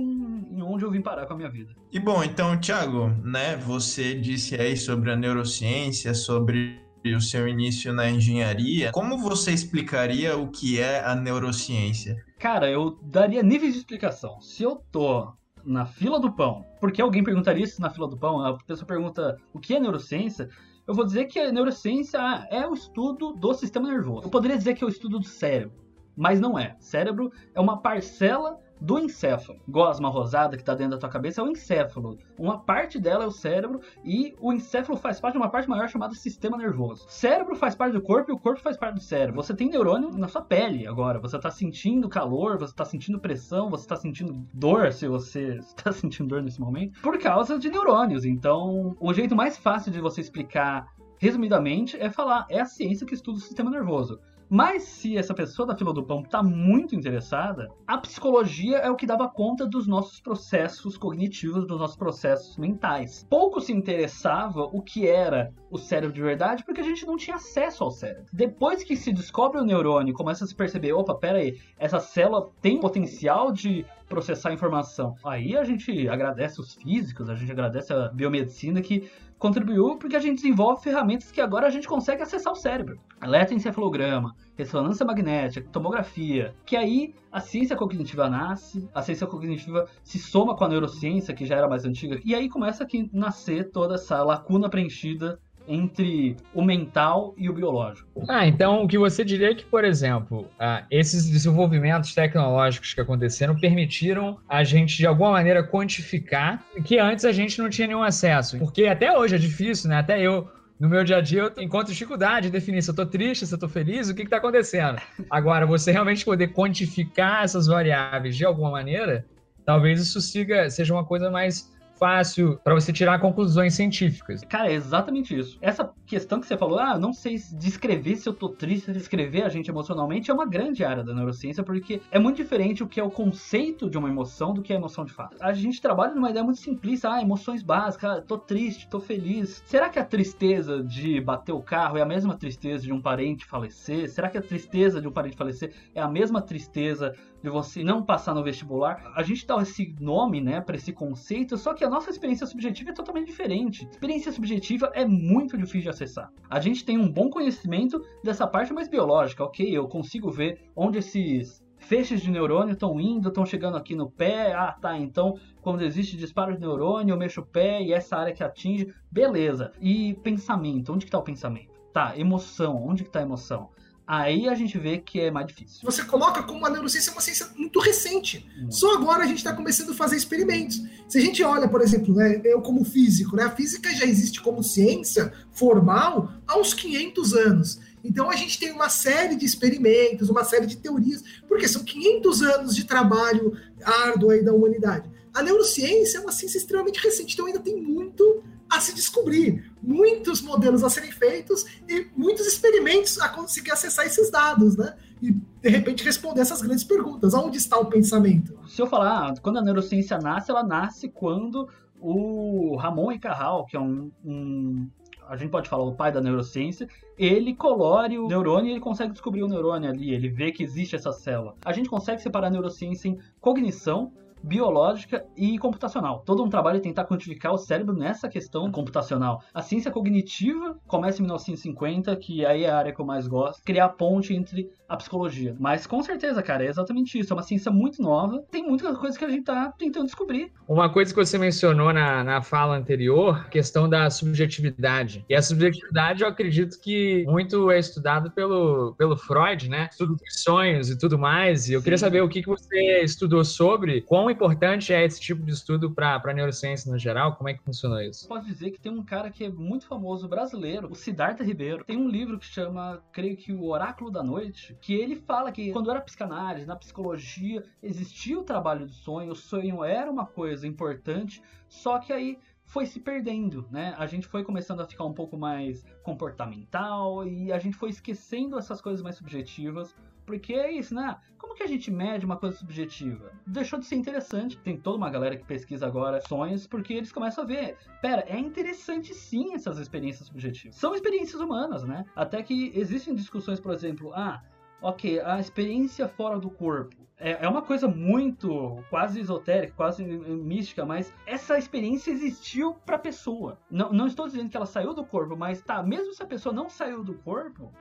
onde 0.64 0.84
eu 0.84 0.90
vim 0.90 1.02
parar 1.02 1.28
com 1.28 1.34
a 1.34 1.38
minha 1.38 1.50
vida. 1.50 1.76
E 1.92 2.00
bom, 2.00 2.24
então, 2.24 2.60
Thiago, 2.60 3.10
né, 3.24 3.56
você 3.58 4.16
disse 4.16 4.41
aí 4.60 4.76
sobre 4.76 5.12
a 5.12 5.16
neurociência, 5.16 6.14
sobre 6.14 6.82
o 7.06 7.20
seu 7.20 7.48
início 7.48 7.92
na 7.92 8.10
engenharia, 8.10 8.92
como 8.92 9.18
você 9.18 9.52
explicaria 9.52 10.38
o 10.38 10.48
que 10.48 10.80
é 10.80 11.04
a 11.04 11.16
neurociência? 11.16 12.16
Cara, 12.40 12.70
eu 12.70 13.00
daria 13.04 13.42
níveis 13.42 13.74
de 13.74 13.80
explicação. 13.80 14.40
Se 14.40 14.64
eu 14.64 14.84
tô 14.92 15.34
na 15.64 15.86
fila 15.86 16.20
do 16.20 16.32
pão, 16.32 16.66
porque 16.80 17.02
alguém 17.02 17.24
perguntaria 17.24 17.64
isso 17.64 17.82
na 17.82 17.90
fila 17.90 18.08
do 18.08 18.18
pão, 18.18 18.44
a 18.44 18.58
pessoa 18.58 18.86
pergunta 18.86 19.38
o 19.54 19.60
que 19.60 19.76
é 19.76 19.80
neurociência, 19.80 20.50
eu 20.88 20.94
vou 20.94 21.06
dizer 21.06 21.26
que 21.26 21.40
a 21.40 21.52
neurociência 21.52 22.20
é 22.50 22.68
o 22.68 22.74
estudo 22.74 23.34
do 23.34 23.54
sistema 23.54 23.88
nervoso. 23.88 24.28
Eu 24.28 24.32
poderia 24.32 24.58
dizer 24.58 24.74
que 24.74 24.84
é 24.84 24.88
o 24.88 24.90
estudo 24.90 25.20
do 25.20 25.26
cérebro, 25.26 25.80
mas 26.16 26.40
não 26.40 26.58
é. 26.58 26.76
Cérebro 26.80 27.32
é 27.54 27.62
uma 27.62 27.82
parcela 27.82 28.60
do 28.82 28.98
encéfalo. 28.98 29.60
Gosma 29.70 30.10
rosada 30.10 30.58
que 30.58 30.64
está 30.64 30.74
dentro 30.74 30.94
da 30.94 30.98
tua 30.98 31.10
cabeça 31.10 31.40
é 31.40 31.44
o 31.44 31.48
encéfalo. 31.48 32.18
Uma 32.38 32.60
parte 32.60 33.00
dela 33.00 33.24
é 33.24 33.28
o 33.28 33.32
cérebro 33.32 33.80
e 34.04 34.36
o 34.42 34.52
encéfalo 34.52 34.98
faz 34.98 35.22
parte 35.22 35.34
de 35.34 35.38
uma 35.38 35.50
parte 35.50 35.70
maior 35.70 35.88
chamada 35.88 36.16
sistema 36.16 36.58
nervoso. 36.58 37.06
cérebro 37.08 37.56
faz 37.56 37.76
parte 37.76 37.94
do 37.94 38.02
corpo 38.02 38.32
e 38.32 38.34
o 38.34 38.40
corpo 38.40 38.60
faz 38.60 38.76
parte 38.76 38.96
do 38.96 39.02
cérebro. 39.02 39.36
Você 39.42 39.54
tem 39.54 39.70
neurônio 39.70 40.10
na 40.10 40.28
sua 40.28 40.42
pele 40.42 40.88
agora. 40.88 41.20
Você 41.20 41.38
está 41.38 41.52
sentindo 41.52 42.10
calor, 42.10 42.58
você 42.58 42.74
está 42.74 42.84
sentindo 42.84 43.20
pressão, 43.20 43.70
você 43.70 43.84
está 43.84 43.96
sentindo 43.96 44.46
dor, 44.52 44.92
se 44.92 45.08
você 45.08 45.60
está 45.62 45.92
sentindo 45.92 46.30
dor 46.30 46.42
nesse 46.42 46.60
momento, 46.60 47.00
por 47.02 47.20
causa 47.20 47.60
de 47.60 47.70
neurônios. 47.70 48.26
Então, 48.26 48.98
o 49.00 49.14
jeito 49.14 49.36
mais 49.36 49.58
fácil 49.58 49.92
de 49.92 50.02
você 50.02 50.22
explicar 50.22 50.88
resumidamente, 51.22 51.96
é 51.98 52.10
falar, 52.10 52.48
é 52.50 52.60
a 52.60 52.66
ciência 52.66 53.06
que 53.06 53.14
estuda 53.14 53.38
o 53.38 53.42
sistema 53.42 53.70
nervoso. 53.70 54.20
Mas 54.54 54.84
se 54.84 55.18
essa 55.18 55.34
pessoa 55.34 55.66
da 55.66 55.78
fila 55.78 55.94
do 55.94 56.04
pão 56.04 56.24
está 56.24 56.44
muito 56.44 56.94
interessada, 56.94 57.70
a 57.88 57.98
psicologia 57.98 58.80
é 58.80 58.92
o 58.92 58.98
que 58.98 59.06
dava 59.06 59.30
conta 59.30 59.66
dos 59.66 59.88
nossos 59.88 60.20
processos 60.20 60.98
cognitivos, 60.98 61.66
dos 61.66 61.80
nossos 61.80 61.96
processos 61.96 62.58
mentais. 62.58 63.26
Pouco 63.30 63.62
se 63.62 63.72
interessava 63.72 64.64
o 64.64 64.82
que 64.82 65.08
era 65.08 65.54
o 65.70 65.78
cérebro 65.78 66.14
de 66.14 66.22
verdade, 66.22 66.66
porque 66.66 66.82
a 66.82 66.84
gente 66.84 67.06
não 67.06 67.16
tinha 67.16 67.38
acesso 67.38 67.82
ao 67.82 67.92
cérebro. 67.92 68.26
Depois 68.34 68.84
que 68.84 68.98
se 68.98 69.14
descobre 69.14 69.62
o 69.62 69.64
neurônio 69.64 70.14
começa 70.14 70.44
a 70.44 70.48
se 70.48 70.54
perceber, 70.54 70.92
opa, 70.92 71.16
pera 71.16 71.38
aí, 71.38 71.58
essa 71.80 72.02
célula 72.02 72.52
tem 72.62 72.78
potencial 72.78 73.54
de 73.54 73.86
processar 74.12 74.52
informação. 74.52 75.16
Aí 75.24 75.56
a 75.56 75.64
gente 75.64 76.10
agradece 76.10 76.60
os 76.60 76.76
físicos, 76.76 77.30
a 77.30 77.36
gente 77.36 77.52
agradece 77.52 77.94
a 77.94 78.10
biomedicina 78.10 78.82
que 78.82 79.10
contribuiu 79.40 79.98
porque 79.98 80.18
a 80.18 80.20
gente 80.20 80.36
desenvolve 80.36 80.84
ferramentas 80.84 81.32
que 81.32 81.40
agora 81.40 81.66
a 81.66 81.70
gente 81.70 81.88
consegue 81.88 82.22
acessar 82.22 82.52
o 82.52 82.56
cérebro. 82.56 83.00
Eletroencefalograma, 83.24 84.36
ressonância 84.56 85.06
magnética, 85.06 85.68
tomografia, 85.72 86.54
que 86.66 86.76
aí 86.76 87.16
a 87.32 87.40
ciência 87.40 87.76
cognitiva 87.76 88.30
nasce, 88.30 88.88
a 88.94 89.02
ciência 89.02 89.26
cognitiva 89.26 89.88
se 90.04 90.20
soma 90.20 90.56
com 90.56 90.66
a 90.66 90.68
neurociência, 90.68 91.34
que 91.34 91.46
já 91.46 91.56
era 91.56 91.70
mais 91.70 91.86
antiga, 91.86 92.20
e 92.26 92.36
aí 92.36 92.50
começa 92.50 92.84
a 92.84 92.88
nascer 93.14 93.72
toda 93.72 93.96
essa 93.96 94.22
lacuna 94.24 94.70
preenchida 94.70 95.40
entre 95.68 96.36
o 96.54 96.64
mental 96.64 97.34
e 97.38 97.50
o 97.50 97.54
biológico. 97.54 98.24
Ah, 98.28 98.48
então 98.48 98.84
o 98.84 98.88
que 98.88 98.98
você 98.98 99.24
diria 99.24 99.52
é 99.52 99.56
que, 99.56 99.66
por 99.66 99.84
exemplo, 99.84 100.48
ah, 100.60 100.84
esses 100.90 101.30
desenvolvimentos 101.30 102.14
tecnológicos 102.14 102.94
que 102.94 103.02
aconteceram 103.02 103.56
permitiram 103.56 104.38
a 104.48 104.64
gente, 104.64 104.98
de 104.98 105.08
alguma 105.08 105.32
maneira, 105.32 105.64
quantificar 105.64 106.64
que 106.84 107.00
antes 107.00 107.26
a 107.26 107.32
gente 107.32 107.60
não 107.60 107.70
tinha 107.70 107.88
nenhum 107.88 108.04
acesso. 108.04 108.58
Porque 108.58 108.86
até 108.86 109.18
hoje 109.18 109.36
é 109.36 109.38
difícil, 109.38 109.90
né? 109.90 109.98
Até 109.98 110.22
eu 110.22 110.50
no 110.82 110.90
meu 110.90 111.04
dia 111.04 111.18
a 111.18 111.22
dia 111.22 111.44
eu 111.44 111.64
encontro 111.64 111.94
dificuldade 111.94 112.48
em 112.48 112.52
definir 112.52 112.82
se 112.82 112.90
eu 112.90 112.96
tô 112.96 113.06
triste, 113.06 113.46
se 113.46 113.54
eu 113.54 113.60
tô 113.60 113.70
feliz, 113.70 114.10
o 114.10 114.16
que 114.16 114.24
que 114.24 114.30
tá 114.30 114.38
acontecendo. 114.38 115.00
Agora, 115.30 115.64
você 115.64 115.92
realmente 115.92 116.26
poder 116.26 116.48
quantificar 116.48 117.44
essas 117.44 117.68
variáveis 117.68 118.36
de 118.36 118.44
alguma 118.44 118.72
maneira, 118.72 119.24
talvez 119.64 120.02
isso 120.02 120.20
siga, 120.20 120.72
seja 120.72 120.92
uma 120.92 121.06
coisa 121.06 121.30
mais 121.30 121.72
fácil 122.02 122.60
para 122.64 122.74
você 122.74 122.92
tirar 122.92 123.20
conclusões 123.20 123.76
científicas. 123.76 124.42
Cara, 124.50 124.72
é 124.72 124.74
exatamente 124.74 125.38
isso. 125.38 125.60
Essa 125.62 125.94
questão 126.04 126.40
que 126.40 126.48
você 126.48 126.58
falou, 126.58 126.80
ah, 126.80 126.98
não 126.98 127.14
sei 127.14 127.40
descrever 127.54 128.16
se 128.16 128.28
eu 128.28 128.34
tô 128.34 128.50
triste, 128.50 128.92
descrever 128.92 129.44
a 129.44 129.50
gente 129.50 129.70
emocionalmente, 129.70 130.32
é 130.32 130.34
uma 130.34 130.48
grande 130.48 130.84
área 130.84 131.04
da 131.04 131.14
neurociência, 131.14 131.64
porque 131.64 132.02
é 132.10 132.18
muito 132.18 132.38
diferente 132.38 132.82
o 132.82 132.88
que 132.88 133.00
é 133.00 133.04
o 133.04 133.12
conceito 133.12 133.88
de 133.88 134.00
uma 134.00 134.10
emoção 134.10 134.52
do 134.52 134.64
que 134.64 134.74
é 134.74 134.76
a 134.76 134.80
emoção 134.80 135.06
de 135.06 135.14
fato. 135.14 135.38
A 135.40 135.54
gente 135.54 135.80
trabalha 135.80 136.16
numa 136.16 136.32
ideia 136.32 136.44
muito 136.44 136.60
simplista, 136.60 137.14
ah, 137.14 137.22
emoções 137.22 137.62
básicas, 137.62 138.18
ah, 138.18 138.22
tô 138.22 138.36
triste, 138.36 138.90
tô 138.90 139.00
feliz. 139.00 139.62
Será 139.68 139.88
que 139.88 140.00
a 140.00 140.04
tristeza 140.04 140.84
de 140.84 141.22
bater 141.22 141.52
o 141.52 141.62
carro 141.62 142.00
é 142.00 142.02
a 142.02 142.06
mesma 142.06 142.36
tristeza 142.36 142.84
de 142.84 142.92
um 142.92 143.00
parente 143.00 143.46
falecer? 143.46 144.10
Será 144.10 144.28
que 144.28 144.40
a 144.40 144.42
tristeza 144.42 145.00
de 145.00 145.08
um 145.08 145.12
parente 145.12 145.38
falecer 145.38 145.72
é 145.94 146.02
a 146.02 146.08
mesma 146.08 146.42
tristeza 146.42 147.14
de 147.42 147.50
você 147.50 147.84
não 147.84 148.04
passar 148.04 148.34
no 148.34 148.44
vestibular. 148.44 149.12
A 149.16 149.24
gente 149.24 149.46
dá 149.46 149.62
esse 149.62 149.96
nome, 150.00 150.42
né, 150.42 150.62
para 150.62 150.76
esse 150.76 150.94
conceito, 150.94 151.58
só 151.58 151.74
que 151.74 151.84
a 151.84 151.90
nossa 151.92 152.10
experiência 152.10 152.48
subjetiva 152.48 152.92
é 152.92 152.94
totalmente 152.94 153.28
diferente. 153.28 153.86
Experiência 153.92 154.32
subjetiva 154.32 154.90
é 154.96 155.04
muito 155.06 155.58
difícil 155.58 155.82
de 155.82 155.90
acessar. 155.90 156.32
A 156.50 156.58
gente 156.58 156.86
tem 156.86 156.98
um 156.98 157.12
bom 157.12 157.30
conhecimento 157.30 158.02
dessa 158.24 158.48
parte 158.48 158.72
mais 158.72 158.88
biológica, 158.88 159.44
ok? 159.44 159.70
Eu 159.70 159.90
consigo 159.90 160.32
ver 160.32 160.72
onde 160.74 161.00
esses 161.00 161.62
feixes 161.78 162.22
de 162.22 162.32
neurônio 162.32 162.72
estão 162.72 162.98
indo, 162.98 163.28
estão 163.28 163.46
chegando 163.46 163.76
aqui 163.76 163.94
no 163.94 164.10
pé. 164.10 164.54
Ah, 164.54 164.72
tá. 164.72 164.98
Então, 164.98 165.38
quando 165.62 165.82
existe 165.82 166.16
disparo 166.16 166.54
de 166.54 166.62
neurônio, 166.62 167.12
eu 167.12 167.18
mexo 167.18 167.42
o 167.42 167.46
pé 167.46 167.84
e 167.84 167.92
essa 167.92 168.16
área 168.16 168.34
que 168.34 168.42
atinge, 168.42 168.94
beleza. 169.12 169.74
E 169.82 170.14
pensamento, 170.24 170.94
onde 170.94 171.06
que 171.06 171.12
tá 171.12 171.20
o 171.20 171.24
pensamento? 171.24 171.74
Tá, 171.92 172.18
emoção, 172.18 172.88
onde 172.88 173.04
que 173.04 173.10
tá 173.10 173.20
a 173.20 173.24
emoção? 173.24 173.70
Aí 174.06 174.50
a 174.50 174.56
gente 174.56 174.78
vê 174.78 174.98
que 174.98 175.20
é 175.20 175.32
mais 175.32 175.48
difícil. 175.48 175.80
Você 175.84 176.04
coloca 176.04 176.44
como 176.44 176.66
a 176.66 176.70
neurociência 176.70 177.12
é 177.12 177.14
uma 177.14 177.22
ciência 177.22 177.48
muito 177.56 177.80
recente. 177.80 178.46
Só 178.70 178.96
agora 178.96 179.24
a 179.24 179.28
gente 179.28 179.38
está 179.38 179.54
começando 179.54 179.92
a 179.92 179.94
fazer 179.94 180.18
experimentos. 180.18 180.82
Se 181.08 181.18
a 181.18 181.22
gente 181.22 181.42
olha, 181.44 181.68
por 181.68 181.82
exemplo, 181.82 182.14
né, 182.14 182.42
eu 182.44 182.62
como 182.62 182.84
físico, 182.84 183.36
né, 183.36 183.44
a 183.44 183.52
física 183.52 183.94
já 183.94 184.06
existe 184.06 184.42
como 184.42 184.64
ciência 184.64 185.32
formal 185.52 186.32
há 186.48 186.58
uns 186.58 186.74
500 186.74 187.34
anos. 187.34 187.80
Então 188.04 188.30
a 188.30 188.36
gente 188.36 188.60
tem 188.60 188.72
uma 188.72 188.90
série 188.90 189.36
de 189.36 189.46
experimentos, 189.46 190.30
uma 190.30 190.44
série 190.44 190.66
de 190.66 190.78
teorias, 190.78 191.24
porque 191.48 191.68
são 191.68 191.84
500 191.84 192.42
anos 192.42 192.76
de 192.76 192.84
trabalho 192.84 193.56
árduo 193.84 194.32
aí 194.32 194.44
da 194.44 194.54
humanidade. 194.54 195.10
A 195.34 195.42
neurociência 195.42 196.18
é 196.18 196.22
uma 196.22 196.32
ciência 196.32 196.58
extremamente 196.58 197.00
recente, 197.00 197.34
então 197.34 197.46
ainda 197.46 197.60
tem 197.60 197.82
muito 197.82 198.44
a 198.72 198.80
se 198.80 198.96
descobrir, 198.96 199.70
muitos 199.84 200.42
modelos 200.42 200.84
a 200.84 200.90
serem 200.90 201.12
feitos 201.12 201.66
e 201.88 202.08
muitos 202.16 202.48
experimentos 202.48 203.20
a 203.20 203.28
conseguir 203.28 203.72
acessar 203.72 204.06
esses 204.06 204.32
dados, 204.32 204.78
né? 204.78 204.96
E 205.22 205.32
de 205.32 205.70
repente 205.70 206.04
responder 206.04 206.42
essas 206.42 206.62
grandes 206.62 206.86
perguntas. 206.86 207.34
Onde 207.34 207.58
está 207.58 207.78
o 207.78 207.86
pensamento? 207.86 208.58
Se 208.68 208.82
eu 208.82 208.88
falar, 208.88 209.38
quando 209.42 209.60
a 209.60 209.62
neurociência 209.62 210.18
nasce, 210.18 210.50
ela 210.50 210.64
nasce 210.64 211.10
quando 211.10 211.68
o 212.00 212.78
Ramon 212.78 213.12
e 213.12 213.20
Carral, 213.20 213.66
que 213.66 213.76
é 213.76 213.80
um, 213.80 214.10
um 214.26 214.90
a 215.28 215.36
gente 215.38 215.50
pode 215.50 215.70
falar 215.70 215.84
o 215.84 215.94
pai 215.94 216.12
da 216.12 216.20
neurociência, 216.20 216.90
ele 217.18 217.54
colore 217.54 218.18
o 218.18 218.28
neurônio 218.28 218.70
e 218.70 218.72
ele 218.72 218.80
consegue 218.80 219.14
descobrir 219.14 219.44
o 219.44 219.48
neurônio 219.48 219.90
ali, 219.90 220.12
ele 220.12 220.28
vê 220.28 220.52
que 220.52 220.64
existe 220.64 220.96
essa 220.96 221.12
célula. 221.12 221.56
A 221.64 221.72
gente 221.72 221.90
consegue 221.90 222.22
separar 222.22 222.48
a 222.48 222.50
neurociência 222.50 223.08
em 223.08 223.18
cognição, 223.40 224.12
biológica 224.44 225.26
e 225.36 225.58
computacional. 225.58 226.24
Todo 226.26 226.44
um 226.44 226.50
trabalho 226.50 226.78
é 226.78 226.82
tentar 226.82 227.06
quantificar 227.06 227.54
o 227.54 227.58
cérebro 227.58 227.96
nessa 227.96 228.28
questão 228.28 228.72
computacional. 228.72 229.44
A 229.54 229.62
ciência 229.62 229.92
cognitiva 229.92 230.78
começa 230.88 231.20
em 231.20 231.24
1950, 231.24 232.16
que 232.16 232.46
aí 232.46 232.64
é 232.64 232.70
a 232.70 232.78
área 232.78 232.94
que 232.94 233.00
eu 233.00 233.06
mais 233.06 233.28
gosto, 233.28 233.64
criar 233.64 233.90
ponte 233.90 234.34
entre 234.34 234.70
a 234.92 234.98
psicologia. 234.98 235.56
Mas 235.58 235.88
com 235.88 236.04
certeza, 236.04 236.44
cara, 236.44 236.66
é 236.66 236.68
exatamente 236.68 237.18
isso. 237.18 237.32
É 237.32 237.36
uma 237.36 237.44
ciência 237.44 237.72
muito 237.72 238.02
nova, 238.02 238.44
tem 238.52 238.64
muitas 238.64 238.98
coisas 238.98 239.18
que 239.18 239.24
a 239.24 239.30
gente 239.30 239.46
tá 239.46 239.74
tentando 239.78 240.06
descobrir. 240.06 240.52
Uma 240.68 240.92
coisa 240.92 241.14
que 241.14 241.20
você 241.20 241.38
mencionou 241.38 241.94
na, 241.94 242.24
na 242.24 242.42
fala 242.42 242.76
anterior, 242.76 243.48
questão 243.50 243.88
da 243.88 244.10
subjetividade. 244.10 245.26
E 245.30 245.36
a 245.36 245.42
subjetividade, 245.42 246.24
eu 246.24 246.28
acredito 246.28 246.80
que 246.80 247.24
muito 247.28 247.72
é 247.72 247.80
estudado 247.80 248.32
pelo, 248.32 248.94
pelo 248.98 249.16
Freud, 249.16 249.70
né? 249.70 249.88
Estudo 249.92 250.16
dos 250.16 250.44
sonhos 250.44 250.90
e 250.90 250.98
tudo 250.98 251.18
mais. 251.18 251.70
E 251.70 251.74
eu 251.74 251.80
Sim. 251.80 251.84
queria 251.86 251.98
saber 251.98 252.22
o 252.22 252.28
que, 252.28 252.42
que 252.42 252.50
você 252.50 253.02
estudou 253.02 253.46
sobre, 253.46 254.02
quão 254.02 254.30
importante 254.32 254.94
é 254.94 255.04
esse 255.06 255.20
tipo 255.20 255.44
de 255.44 255.52
estudo 255.52 255.92
para 255.92 256.22
a 256.24 256.34
neurociência 256.34 256.92
no 256.92 256.98
geral? 256.98 257.36
Como 257.36 257.50
é 257.50 257.54
que 257.54 257.64
funcionou 257.64 258.02
isso? 258.02 258.28
Posso 258.28 258.46
dizer 258.46 258.72
que 258.72 258.80
tem 258.80 258.92
um 258.92 259.04
cara 259.04 259.30
que 259.30 259.46
é 259.46 259.50
muito 259.50 259.88
famoso 259.88 260.28
brasileiro, 260.28 260.90
o 260.92 260.96
Siddhartha 260.96 261.44
Ribeiro. 261.44 261.84
Tem 261.84 261.98
um 261.98 262.08
livro 262.08 262.40
que 262.40 262.46
chama, 262.46 263.04
creio 263.12 263.38
que 263.38 263.52
O 263.54 263.66
Oráculo 263.66 264.10
da 264.10 264.24
Noite, 264.24 264.78
que 264.82 264.94
ele 264.94 265.16
fala 265.16 265.52
que 265.52 265.72
quando 265.72 265.92
era 265.92 266.02
psicanálise, 266.02 266.66
na 266.66 266.76
psicologia, 266.76 267.64
existia 267.82 268.40
o 268.40 268.44
trabalho 268.44 268.86
do 268.86 268.94
sonho, 268.94 269.32
o 269.32 269.36
sonho 269.36 269.84
era 269.84 270.10
uma 270.10 270.26
coisa 270.26 270.68
importante, 270.68 271.42
só 271.68 272.00
que 272.00 272.12
aí 272.12 272.38
foi 272.72 272.86
se 272.86 273.02
perdendo, 273.02 273.68
né? 273.70 273.94
A 273.98 274.06
gente 274.06 274.26
foi 274.26 274.46
começando 274.46 274.80
a 274.80 274.88
ficar 274.88 275.04
um 275.04 275.14
pouco 275.14 275.38
mais 275.38 275.86
comportamental 276.04 277.28
e 277.28 277.52
a 277.52 277.60
gente 277.60 277.76
foi 277.76 277.90
esquecendo 277.90 278.58
essas 278.58 278.80
coisas 278.80 279.02
mais 279.02 279.18
subjetivas 279.18 279.94
porque 280.26 280.54
é 280.54 280.72
isso, 280.72 280.96
né? 280.96 281.18
Como 281.38 281.54
que 281.54 281.64
a 281.64 281.68
gente 281.68 281.92
mede 281.92 282.26
uma 282.26 282.38
coisa 282.38 282.56
subjetiva? 282.56 283.34
Deixou 283.46 283.78
de 283.78 283.86
ser 283.86 283.96
interessante. 283.96 284.58
Tem 284.60 284.78
toda 284.78 284.96
uma 284.96 285.10
galera 285.10 285.36
que 285.36 285.44
pesquisa 285.44 285.86
agora 285.86 286.22
sonhos, 286.22 286.66
porque 286.66 286.94
eles 286.94 287.12
começam 287.12 287.44
a 287.44 287.48
ver. 287.48 287.76
Pera, 288.02 288.24
é 288.26 288.40
interessante 288.40 289.14
sim 289.14 289.54
essas 289.54 289.78
experiências 289.78 290.28
subjetivas. 290.28 290.78
São 290.78 290.96
experiências 290.96 291.42
humanas, 291.42 291.84
né? 291.84 292.06
Até 292.16 292.42
que 292.42 292.72
existem 292.74 293.14
discussões, 293.14 293.60
por 293.60 293.74
exemplo, 293.74 294.14
ah, 294.14 294.42
ok, 294.82 295.20
a 295.20 295.42
experiência 295.42 296.08
fora 296.08 296.40
do 296.40 296.50
corpo. 296.50 297.01
É, 297.24 297.46
é 297.46 297.48
uma 297.48 297.62
coisa 297.62 297.88
muito 297.88 298.84
quase 298.90 299.20
esotérica, 299.20 299.74
quase 299.78 300.04
mística, 300.04 300.84
mas 300.84 301.14
essa 301.26 301.56
experiência 301.58 302.10
existiu 302.10 302.74
para 302.84 302.96
a 302.96 303.00
pessoa. 303.00 303.60
Não, 303.70 303.94
não 303.94 304.08
estou 304.08 304.28
dizendo 304.28 304.50
que 304.50 304.58
ela 304.58 304.66
saiu 304.66 304.92
do 304.94 305.06
corpo, 305.06 305.38
mas 305.38 305.62
tá, 305.62 305.84
mesmo 305.84 306.14
se 306.16 306.24
a 306.24 306.26
pessoa 306.26 306.54
não 306.54 306.68
saiu 306.68 307.04
do 307.04 307.14
corpo, 307.14 307.72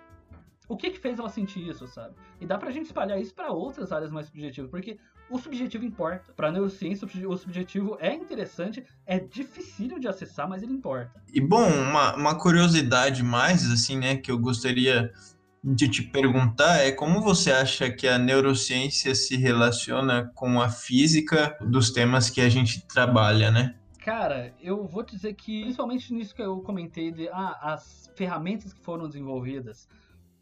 o 0.69 0.77
que 0.77 0.91
que 0.91 1.01
fez 1.01 1.19
ela 1.19 1.31
sentir 1.31 1.67
isso, 1.67 1.89
sabe? 1.89 2.15
E 2.39 2.47
dá 2.47 2.59
pra 2.59 2.71
gente 2.71 2.87
espalhar 2.87 3.19
isso 3.19 3.35
para 3.35 3.51
outras 3.51 3.91
áreas 3.91 4.13
mais 4.13 4.27
subjetivas, 4.27 4.71
porque 4.71 4.99
o 5.31 5.39
subjetivo 5.39 5.85
importa. 5.85 6.33
Pra 6.33 6.53
neurociência, 6.53 7.09
o 7.27 7.37
subjetivo 7.37 7.97
é 7.99 8.15
interessante, 8.15 8.85
é 9.07 9.19
difícil 9.19 9.99
de 9.99 10.07
acessar, 10.07 10.49
mas 10.49 10.63
ele 10.63 10.73
importa. 10.73 11.21
E 11.33 11.41
bom, 11.41 11.67
uma, 11.67 12.15
uma 12.15 12.39
curiosidade 12.39 13.23
mais, 13.25 13.69
assim, 13.71 13.99
né, 13.99 14.17
que 14.17 14.31
eu 14.31 14.39
gostaria 14.39 15.13
de 15.63 15.89
te 15.89 16.03
perguntar 16.03 16.79
é 16.79 16.91
como 16.91 17.21
você 17.21 17.53
acha 17.53 17.91
que 17.91 18.09
a 18.09 18.19
neurociência 18.19 19.15
se 19.15 19.37
relaciona 19.37 20.31
com 20.35 20.61
a 20.61 20.69
física 20.69 21.57
dos 21.61 21.91
temas 21.91 22.31
que 22.31 22.41
a 22.41 22.49
gente 22.49 22.87
trabalha, 22.87 23.51
né? 23.51 23.75
Cara, 24.05 24.55
eu 24.63 24.87
vou 24.87 25.03
dizer 25.03 25.35
que, 25.35 25.61
principalmente 25.61 26.13
nisso 26.15 26.35
que 26.35 26.43
eu 26.43 26.61
comentei 26.61 27.13
de 27.13 27.29
ah, 27.29 27.59
as 27.75 28.11
ferramentas 28.17 28.73
que 28.73 28.81
foram 28.81 29.07
desenvolvidas, 29.07 29.87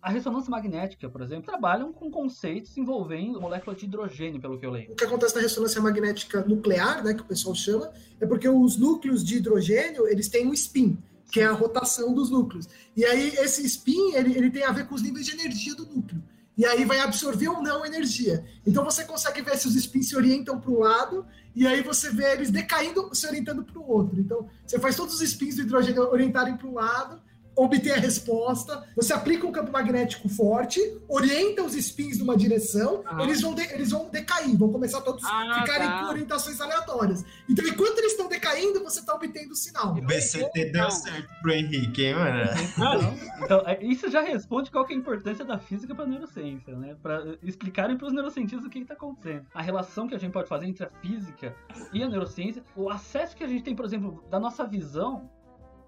a 0.00 0.10
ressonância 0.10 0.48
magnética, 0.48 1.08
por 1.08 1.20
exemplo, 1.22 1.44
trabalham 1.44 1.92
com 1.92 2.08
conceitos 2.08 2.76
envolvendo 2.78 3.40
molécula 3.40 3.74
de 3.74 3.84
hidrogênio, 3.84 4.40
pelo 4.40 4.56
que 4.56 4.64
eu 4.64 4.70
lembro. 4.70 4.92
O 4.92 4.96
que 4.96 5.04
acontece 5.04 5.34
na 5.34 5.40
ressonância 5.40 5.82
magnética 5.82 6.44
nuclear, 6.44 7.02
né, 7.02 7.14
que 7.14 7.22
o 7.22 7.24
pessoal 7.24 7.54
chama, 7.54 7.90
é 8.20 8.26
porque 8.26 8.48
os 8.48 8.76
núcleos 8.76 9.24
de 9.24 9.38
hidrogênio, 9.38 10.06
eles 10.06 10.28
têm 10.28 10.46
um 10.46 10.54
spin, 10.54 10.96
que 11.30 11.40
é 11.40 11.46
a 11.46 11.52
rotação 11.52 12.14
dos 12.14 12.30
núcleos. 12.30 12.68
E 12.96 13.04
aí 13.04 13.36
esse 13.36 13.64
spin, 13.66 14.12
ele, 14.14 14.36
ele 14.36 14.50
tem 14.50 14.64
a 14.64 14.72
ver 14.72 14.86
com 14.86 14.94
os 14.94 15.02
níveis 15.02 15.26
de 15.26 15.32
energia 15.32 15.74
do 15.74 15.86
núcleo. 15.86 16.22
E 16.56 16.66
aí 16.66 16.84
vai 16.84 16.98
absorver 16.98 17.48
ou 17.48 17.62
não 17.62 17.86
energia. 17.86 18.44
Então 18.66 18.84
você 18.84 19.04
consegue 19.04 19.42
ver 19.42 19.56
se 19.56 19.68
os 19.68 19.76
spins 19.76 20.08
se 20.08 20.16
orientam 20.16 20.58
para 20.58 20.70
um 20.70 20.80
lado 20.80 21.24
e 21.58 21.66
aí 21.66 21.82
você 21.82 22.10
vê 22.10 22.32
eles 22.34 22.50
decaindo, 22.50 23.12
se 23.12 23.26
orientando 23.26 23.64
para 23.64 23.80
o 23.80 23.90
outro. 23.90 24.20
Então, 24.20 24.48
você 24.64 24.78
faz 24.78 24.94
todos 24.94 25.14
os 25.14 25.20
spins 25.22 25.56
do 25.56 25.62
hidrogênio 25.62 26.02
orientarem 26.02 26.56
para 26.56 26.68
um 26.68 26.74
lado, 26.74 27.20
obter 27.58 27.92
a 27.92 27.96
resposta, 27.96 28.84
você 28.94 29.12
aplica 29.12 29.46
um 29.46 29.52
campo 29.52 29.72
magnético 29.72 30.28
forte, 30.28 30.80
orienta 31.08 31.62
os 31.62 31.74
spins 31.74 32.18
numa 32.18 32.36
direção, 32.36 33.02
ah. 33.04 33.22
eles, 33.22 33.40
vão 33.40 33.54
de, 33.54 33.62
eles 33.72 33.90
vão 33.90 34.08
decair, 34.08 34.56
vão 34.56 34.70
começar 34.70 34.98
a 34.98 35.00
todos 35.00 35.24
ah, 35.24 35.60
ficarem 35.60 35.88
tá. 35.88 36.00
com 36.00 36.10
orientações 36.10 36.60
aleatórias. 36.60 37.24
Então, 37.48 37.66
enquanto 37.66 37.98
eles 37.98 38.12
estão 38.12 38.28
decaindo, 38.28 38.82
você 38.82 39.00
está 39.00 39.14
obtendo 39.14 39.52
o 39.52 39.56
sinal. 39.56 39.92
O 39.92 40.00
BCT 40.00 40.66
deu 40.72 40.90
certo 40.90 41.28
pro 41.42 41.50
Henrique, 41.50 42.06
hein, 42.06 42.14
mano? 42.14 42.50
então, 43.42 43.62
é, 43.66 43.84
isso 43.84 44.08
já 44.08 44.20
responde 44.20 44.70
qual 44.70 44.86
é 44.88 44.92
a 44.92 44.96
importância 44.96 45.44
da 45.44 45.58
física 45.58 45.94
para 45.94 46.04
a 46.04 46.08
neurociência, 46.08 46.76
né? 46.76 46.96
Para 47.02 47.36
explicarem 47.42 47.96
para 47.96 48.06
os 48.06 48.12
neurocientistas 48.12 48.64
o 48.64 48.70
que 48.70 48.78
está 48.78 48.94
acontecendo. 48.94 49.46
A 49.52 49.62
relação 49.62 50.06
que 50.06 50.14
a 50.14 50.18
gente 50.18 50.32
pode 50.32 50.48
fazer 50.48 50.66
entre 50.66 50.84
a 50.84 50.90
física 51.00 51.54
e 51.92 52.02
a 52.02 52.08
neurociência, 52.08 52.62
o 52.76 52.88
acesso 52.88 53.36
que 53.36 53.42
a 53.42 53.48
gente 53.48 53.64
tem, 53.64 53.74
por 53.74 53.84
exemplo, 53.84 54.24
da 54.30 54.38
nossa 54.38 54.64
visão 54.64 55.28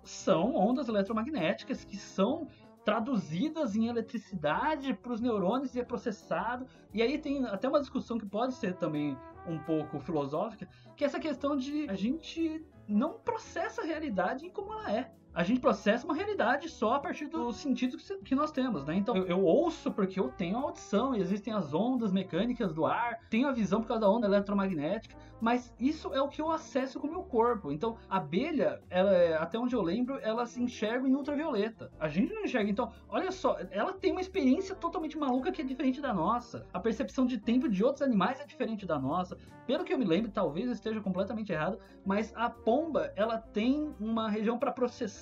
são 0.02 0.54
ondas 0.54 0.88
eletromagnéticas 0.88 1.84
que 1.84 1.96
são 1.96 2.48
traduzidas 2.84 3.76
em 3.76 3.86
eletricidade 3.86 4.94
para 4.94 5.12
os 5.12 5.20
neurônios 5.20 5.74
e 5.74 5.80
é 5.80 5.84
processado. 5.84 6.66
E 6.92 7.02
aí 7.02 7.18
tem 7.18 7.44
até 7.46 7.68
uma 7.68 7.80
discussão 7.80 8.18
que 8.18 8.26
pode 8.26 8.54
ser 8.54 8.74
também 8.76 9.16
um 9.46 9.58
pouco 9.58 10.00
filosófica, 10.00 10.68
que 10.96 11.04
é 11.04 11.06
essa 11.06 11.20
questão 11.20 11.56
de 11.56 11.88
a 11.88 11.94
gente 11.94 12.64
não 12.88 13.14
processa 13.14 13.82
a 13.82 13.84
realidade 13.84 14.48
como 14.50 14.72
ela 14.72 14.92
é 14.92 15.12
a 15.34 15.42
gente 15.42 15.60
processa 15.60 16.04
uma 16.04 16.14
realidade 16.14 16.68
só 16.68 16.94
a 16.94 16.98
partir 16.98 17.26
dos 17.26 17.56
sentidos 17.56 18.10
que 18.24 18.34
nós 18.34 18.50
temos, 18.50 18.84
né? 18.84 18.96
Então, 18.96 19.16
eu, 19.16 19.26
eu, 19.26 19.44
ouço 19.44 19.90
porque 19.90 20.18
eu 20.18 20.28
tenho 20.28 20.56
a 20.58 20.62
audição, 20.62 21.14
e 21.14 21.20
existem 21.20 21.52
as 21.52 21.72
ondas 21.72 22.12
mecânicas 22.12 22.74
do 22.74 22.84
ar, 22.84 23.18
tenho 23.30 23.48
a 23.48 23.52
visão 23.52 23.80
por 23.80 23.88
causa 23.88 24.00
da 24.00 24.10
onda 24.10 24.26
eletromagnética, 24.26 25.14
mas 25.40 25.72
isso 25.80 26.12
é 26.12 26.20
o 26.20 26.28
que 26.28 26.40
eu 26.40 26.50
acesso 26.50 27.00
com 27.00 27.06
o 27.06 27.10
meu 27.10 27.22
corpo. 27.22 27.72
Então, 27.72 27.96
a 28.08 28.18
abelha, 28.18 28.80
ela, 28.90 29.12
é, 29.14 29.34
até 29.34 29.58
onde 29.58 29.74
eu 29.74 29.80
lembro, 29.80 30.18
ela 30.20 30.44
se 30.44 30.62
enxerga 30.62 31.08
em 31.08 31.14
ultravioleta. 31.14 31.90
A 31.98 32.08
gente 32.08 32.32
não 32.34 32.44
enxerga. 32.44 32.70
Então, 32.70 32.92
olha 33.08 33.32
só, 33.32 33.56
ela 33.70 33.92
tem 33.92 34.12
uma 34.12 34.20
experiência 34.20 34.74
totalmente 34.74 35.16
maluca 35.16 35.50
que 35.50 35.62
é 35.62 35.64
diferente 35.64 36.00
da 36.00 36.12
nossa. 36.12 36.66
A 36.72 36.78
percepção 36.78 37.24
de 37.24 37.38
tempo 37.38 37.68
de 37.68 37.82
outros 37.82 38.02
animais 38.02 38.38
é 38.40 38.44
diferente 38.44 38.84
da 38.84 38.98
nossa. 38.98 39.38
Pelo 39.66 39.84
que 39.84 39.92
eu 39.92 39.98
me 39.98 40.04
lembro, 40.04 40.30
talvez 40.30 40.66
eu 40.66 40.72
esteja 40.72 41.00
completamente 41.00 41.52
errado, 41.52 41.78
mas 42.04 42.32
a 42.36 42.50
pomba, 42.50 43.12
ela 43.16 43.38
tem 43.38 43.94
uma 43.98 44.28
região 44.28 44.58
para 44.58 44.72
processar 44.72 45.19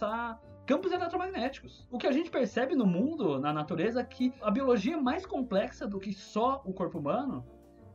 campos 0.66 0.92
eletromagnéticos. 0.92 1.86
O 1.90 1.98
que 1.98 2.06
a 2.06 2.12
gente 2.12 2.30
percebe 2.30 2.74
no 2.74 2.86
mundo, 2.86 3.38
na 3.38 3.52
natureza, 3.52 4.00
é 4.00 4.04
que 4.04 4.32
a 4.42 4.50
biologia 4.50 4.94
é 4.94 5.00
mais 5.00 5.24
complexa 5.24 5.86
do 5.86 5.98
que 5.98 6.12
só 6.12 6.62
o 6.64 6.72
corpo 6.72 6.98
humano 6.98 7.44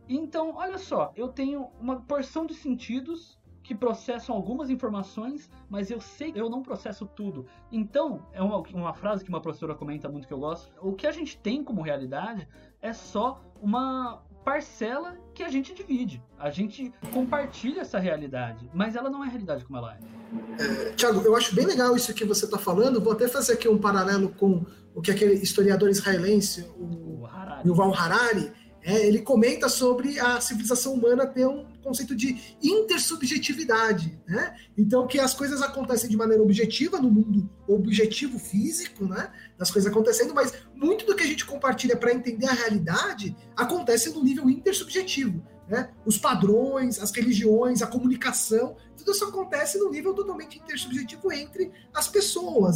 então, 0.08 0.56
olha 0.56 0.78
só, 0.78 1.12
eu 1.16 1.30
tenho 1.30 1.70
uma 1.80 2.02
porção 2.02 2.46
de 2.46 2.54
sentidos 2.54 3.40
que 3.64 3.74
processam 3.74 4.36
algumas 4.36 4.70
informações, 4.70 5.50
mas 5.70 5.90
eu 5.90 6.02
sei 6.02 6.34
que 6.34 6.40
eu 6.40 6.50
não 6.50 6.62
processo 6.62 7.06
tudo. 7.06 7.46
Então, 7.72 8.28
é 8.34 8.42
uma, 8.42 8.58
uma 8.74 8.94
frase 8.94 9.24
que 9.24 9.30
uma 9.30 9.40
professora 9.40 9.74
comenta 9.74 10.10
muito 10.10 10.28
que 10.28 10.34
eu 10.34 10.40
gosto. 10.40 10.74
O 10.82 10.94
que 10.94 11.08
a 11.08 11.12
gente 11.12 11.38
tem 11.38 11.64
como 11.64 11.82
realidade 11.82 12.48
é 12.82 12.92
só 12.92 13.42
uma 13.62 14.22
parcela 14.44 15.16
que 15.34 15.44
a 15.44 15.50
gente 15.50 15.74
divide. 15.74 16.22
A 16.38 16.50
gente 16.50 16.94
compartilha 17.12 17.82
essa 17.82 17.98
realidade, 17.98 18.70
mas 18.74 18.96
ela 18.96 19.10
não 19.10 19.24
é 19.24 19.28
a 19.28 19.30
realidade 19.30 19.66
como 19.66 19.78
ela 19.78 19.96
é. 19.96 20.90
é 20.90 20.92
Tiago, 20.92 21.22
eu 21.22 21.36
acho 21.36 21.56
bem 21.56 21.66
legal 21.66 21.96
isso 21.96 22.14
que 22.14 22.26
você 22.26 22.46
está 22.46 22.58
falando. 22.58 23.02
Vou 23.02 23.14
até 23.14 23.28
fazer 23.28 23.54
aqui 23.54 23.68
um 23.68 23.78
paralelo 23.78 24.30
com 24.30 24.66
o 24.94 25.02
que 25.02 25.12
aquele 25.12 25.36
historiador 25.36 25.90
israelense, 25.90 26.70
o, 26.78 27.22
o 27.22 27.26
Harari. 27.26 27.68
Yuval 27.68 27.94
Harari, 27.94 28.52
é, 28.84 29.08
ele 29.08 29.22
comenta 29.22 29.70
sobre 29.70 30.20
a 30.20 30.42
civilização 30.42 30.94
humana 30.94 31.26
ter 31.26 31.48
um 31.48 31.66
conceito 31.82 32.16
de 32.16 32.58
intersubjetividade, 32.62 34.20
né? 34.28 34.56
Então 34.78 35.08
que 35.08 35.20
as 35.20 35.34
coisas 35.34 35.62
acontecem 35.62 36.10
de 36.10 36.18
maneira 36.18 36.44
objetiva 36.44 37.00
no 37.00 37.10
mundo 37.10 37.50
objetivo 37.68 38.38
físico, 38.38 39.06
né? 39.06 39.32
Das 39.58 39.72
coisas 39.72 39.92
acontecendo, 39.92 40.34
mas 40.34 40.54
muito 40.76 41.06
do 41.06 41.16
que 41.16 41.24
a 41.24 41.28
gente 41.28 41.46
compartilha 41.46 41.96
para 41.96 42.14
entender 42.14 42.48
a 42.48 42.54
realidade 42.54 43.36
acontece 43.56 44.10
no 44.10 44.24
nível 44.24 44.50
intersubjetivo. 44.50 45.44
Né? 45.68 45.90
Os 46.06 46.18
padrões, 46.18 47.00
as 47.00 47.12
religiões, 47.12 47.82
a 47.82 47.88
comunicação, 47.88 48.76
tudo 48.98 49.12
isso 49.12 49.24
acontece 49.26 49.78
no 49.78 49.90
nível 49.90 50.14
totalmente 50.14 50.60
intersubjetivo 50.60 51.32
entre 51.32 51.72
as 51.94 52.08
pessoas. 52.08 52.23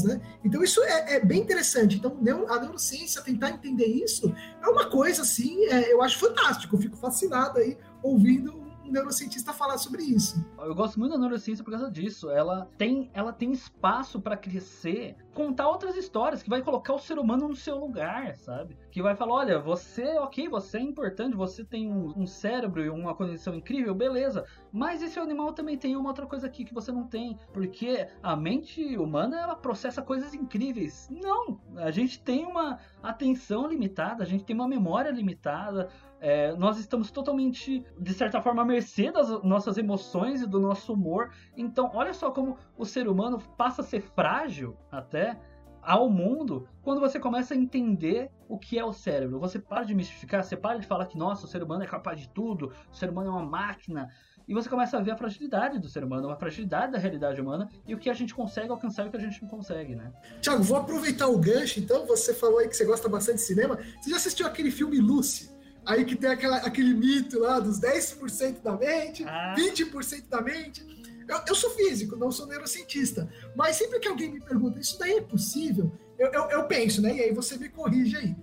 Né? 0.03 0.21
Então, 0.43 0.63
isso 0.63 0.81
é, 0.83 1.15
é 1.15 1.25
bem 1.25 1.41
interessante. 1.41 1.97
Então, 1.97 2.17
a 2.49 2.59
neurociência, 2.59 3.21
tentar 3.21 3.51
entender 3.51 3.85
isso, 3.85 4.33
é 4.61 4.67
uma 4.67 4.89
coisa 4.89 5.21
assim, 5.21 5.65
é, 5.65 5.91
eu 5.91 6.01
acho 6.01 6.19
fantástico. 6.19 6.75
Eu 6.75 6.81
fico 6.81 6.97
fascinado 6.97 7.59
aí 7.59 7.77
ouvindo 8.01 8.66
neurocientista 8.91 9.53
falar 9.53 9.77
sobre 9.77 10.03
isso. 10.03 10.43
Eu 10.59 10.75
gosto 10.75 10.99
muito 10.99 11.13
da 11.13 11.17
neurociência 11.17 11.63
por 11.63 11.71
causa 11.71 11.89
disso. 11.89 12.29
Ela 12.29 12.69
tem, 12.77 13.09
ela 13.13 13.33
tem 13.33 13.51
espaço 13.51 14.21
para 14.21 14.37
crescer, 14.37 15.15
contar 15.33 15.67
outras 15.69 15.95
histórias, 15.95 16.41
que 16.41 16.49
vai 16.49 16.61
colocar 16.61 16.93
o 16.93 16.99
ser 16.99 17.19
humano 17.19 17.47
no 17.47 17.55
seu 17.55 17.77
lugar, 17.77 18.35
sabe? 18.37 18.77
Que 18.91 19.01
vai 19.01 19.15
falar: 19.15 19.33
olha, 19.33 19.59
você, 19.59 20.17
ok, 20.19 20.47
você 20.49 20.77
é 20.77 20.81
importante, 20.81 21.35
você 21.35 21.63
tem 21.63 21.91
um, 21.91 22.13
um 22.17 22.25
cérebro 22.25 22.83
e 22.83 22.89
uma 22.89 23.15
condição 23.15 23.53
incrível, 23.53 23.93
beleza. 23.93 24.45
Mas 24.71 25.01
esse 25.01 25.19
animal 25.19 25.53
também 25.53 25.77
tem 25.77 25.95
uma 25.95 26.09
outra 26.09 26.25
coisa 26.25 26.47
aqui 26.47 26.63
que 26.63 26.73
você 26.73 26.91
não 26.91 27.07
tem. 27.07 27.37
Porque 27.53 28.07
a 28.21 28.35
mente 28.35 28.97
humana, 28.97 29.39
ela 29.39 29.55
processa 29.55 30.01
coisas 30.01 30.33
incríveis. 30.33 31.09
Não! 31.09 31.59
A 31.77 31.91
gente 31.91 32.19
tem 32.19 32.45
uma 32.45 32.79
atenção 33.09 33.67
limitada, 33.67 34.23
a 34.23 34.25
gente 34.25 34.43
tem 34.43 34.55
uma 34.55 34.67
memória 34.67 35.09
limitada, 35.09 35.89
é, 36.19 36.53
nós 36.55 36.79
estamos 36.79 37.11
totalmente, 37.11 37.83
de 37.99 38.13
certa 38.13 38.41
forma, 38.41 38.61
à 38.61 38.65
mercê 38.65 39.11
das 39.11 39.29
nossas 39.43 39.77
emoções 39.77 40.41
e 40.41 40.47
do 40.47 40.59
nosso 40.59 40.93
humor. 40.93 41.31
Então, 41.55 41.91
olha 41.93 42.13
só 42.13 42.31
como 42.31 42.57
o 42.77 42.85
ser 42.85 43.07
humano 43.07 43.39
passa 43.55 43.81
a 43.81 43.85
ser 43.85 44.01
frágil 44.01 44.75
até 44.91 45.39
ao 45.81 46.09
mundo 46.09 46.67
quando 46.81 46.99
você 46.99 47.17
começa 47.17 47.53
a 47.53 47.57
entender 47.57 48.29
o 48.49 48.57
que 48.57 48.77
é 48.77 48.83
o 48.83 48.91
cérebro. 48.91 49.39
Você 49.39 49.57
para 49.57 49.83
de 49.83 49.95
mistificar, 49.95 50.43
você 50.43 50.57
para 50.57 50.79
de 50.79 50.85
falar 50.85 51.05
que, 51.05 51.17
nossa, 51.17 51.45
o 51.45 51.47
ser 51.47 51.63
humano 51.63 51.83
é 51.83 51.87
capaz 51.87 52.19
de 52.19 52.27
tudo, 52.29 52.73
o 52.91 52.95
ser 52.95 53.09
humano 53.09 53.29
é 53.29 53.33
uma 53.33 53.45
máquina. 53.45 54.09
E 54.47 54.53
você 54.53 54.69
começa 54.69 54.97
a 54.97 55.01
ver 55.01 55.11
a 55.11 55.17
fragilidade 55.17 55.77
do 55.77 55.89
ser 55.89 56.03
humano, 56.03 56.29
a 56.29 56.35
fragilidade 56.37 56.93
da 56.93 56.97
realidade 56.97 57.41
humana 57.41 57.69
e 57.85 57.93
o 57.93 57.97
que 57.97 58.09
a 58.09 58.13
gente 58.13 58.33
consegue 58.33 58.69
alcançar 58.69 59.05
e 59.05 59.09
o 59.09 59.11
que 59.11 59.17
a 59.17 59.19
gente 59.19 59.41
não 59.41 59.49
consegue, 59.49 59.93
né? 59.93 60.11
Tiago, 60.39 60.63
vou 60.63 60.77
aproveitar 60.77 61.27
o 61.27 61.37
gancho, 61.37 61.79
então. 61.79 62.05
Você 62.05 62.33
falou 62.33 62.59
aí 62.59 62.69
que 62.69 62.77
você 62.77 62.85
gosta 62.85 63.09
bastante 63.09 63.37
de 63.37 63.41
cinema. 63.41 63.77
Você 63.99 64.09
já 64.09 64.15
assistiu 64.15 64.47
aquele 64.47 64.71
filme 64.71 64.99
Lucy? 64.99 65.49
Aí 65.85 66.05
que 66.05 66.15
tem 66.15 66.29
aquela, 66.29 66.57
aquele 66.57 66.93
mito 66.93 67.39
lá 67.39 67.59
dos 67.59 67.79
10% 67.79 68.61
da 68.61 68.77
mente, 68.77 69.23
ah. 69.25 69.53
20% 69.57 70.29
da 70.29 70.41
mente. 70.41 70.85
Eu, 71.27 71.39
eu, 71.45 71.55
sou 71.55 71.69
físico, 71.71 72.15
não 72.15 72.31
sou 72.31 72.47
neurocientista. 72.47 73.29
Mas 73.53 73.75
sempre 73.75 73.99
que 73.99 74.07
alguém 74.07 74.31
me 74.31 74.39
pergunta, 74.39 74.79
isso 74.79 74.97
daí 74.97 75.17
é 75.17 75.21
possível? 75.21 75.91
Eu, 76.17 76.31
eu, 76.31 76.49
eu 76.51 76.63
penso, 76.65 77.01
né? 77.01 77.15
E 77.15 77.21
aí 77.21 77.33
você 77.33 77.57
me 77.57 77.67
corrige 77.67 78.15
aí. 78.15 78.35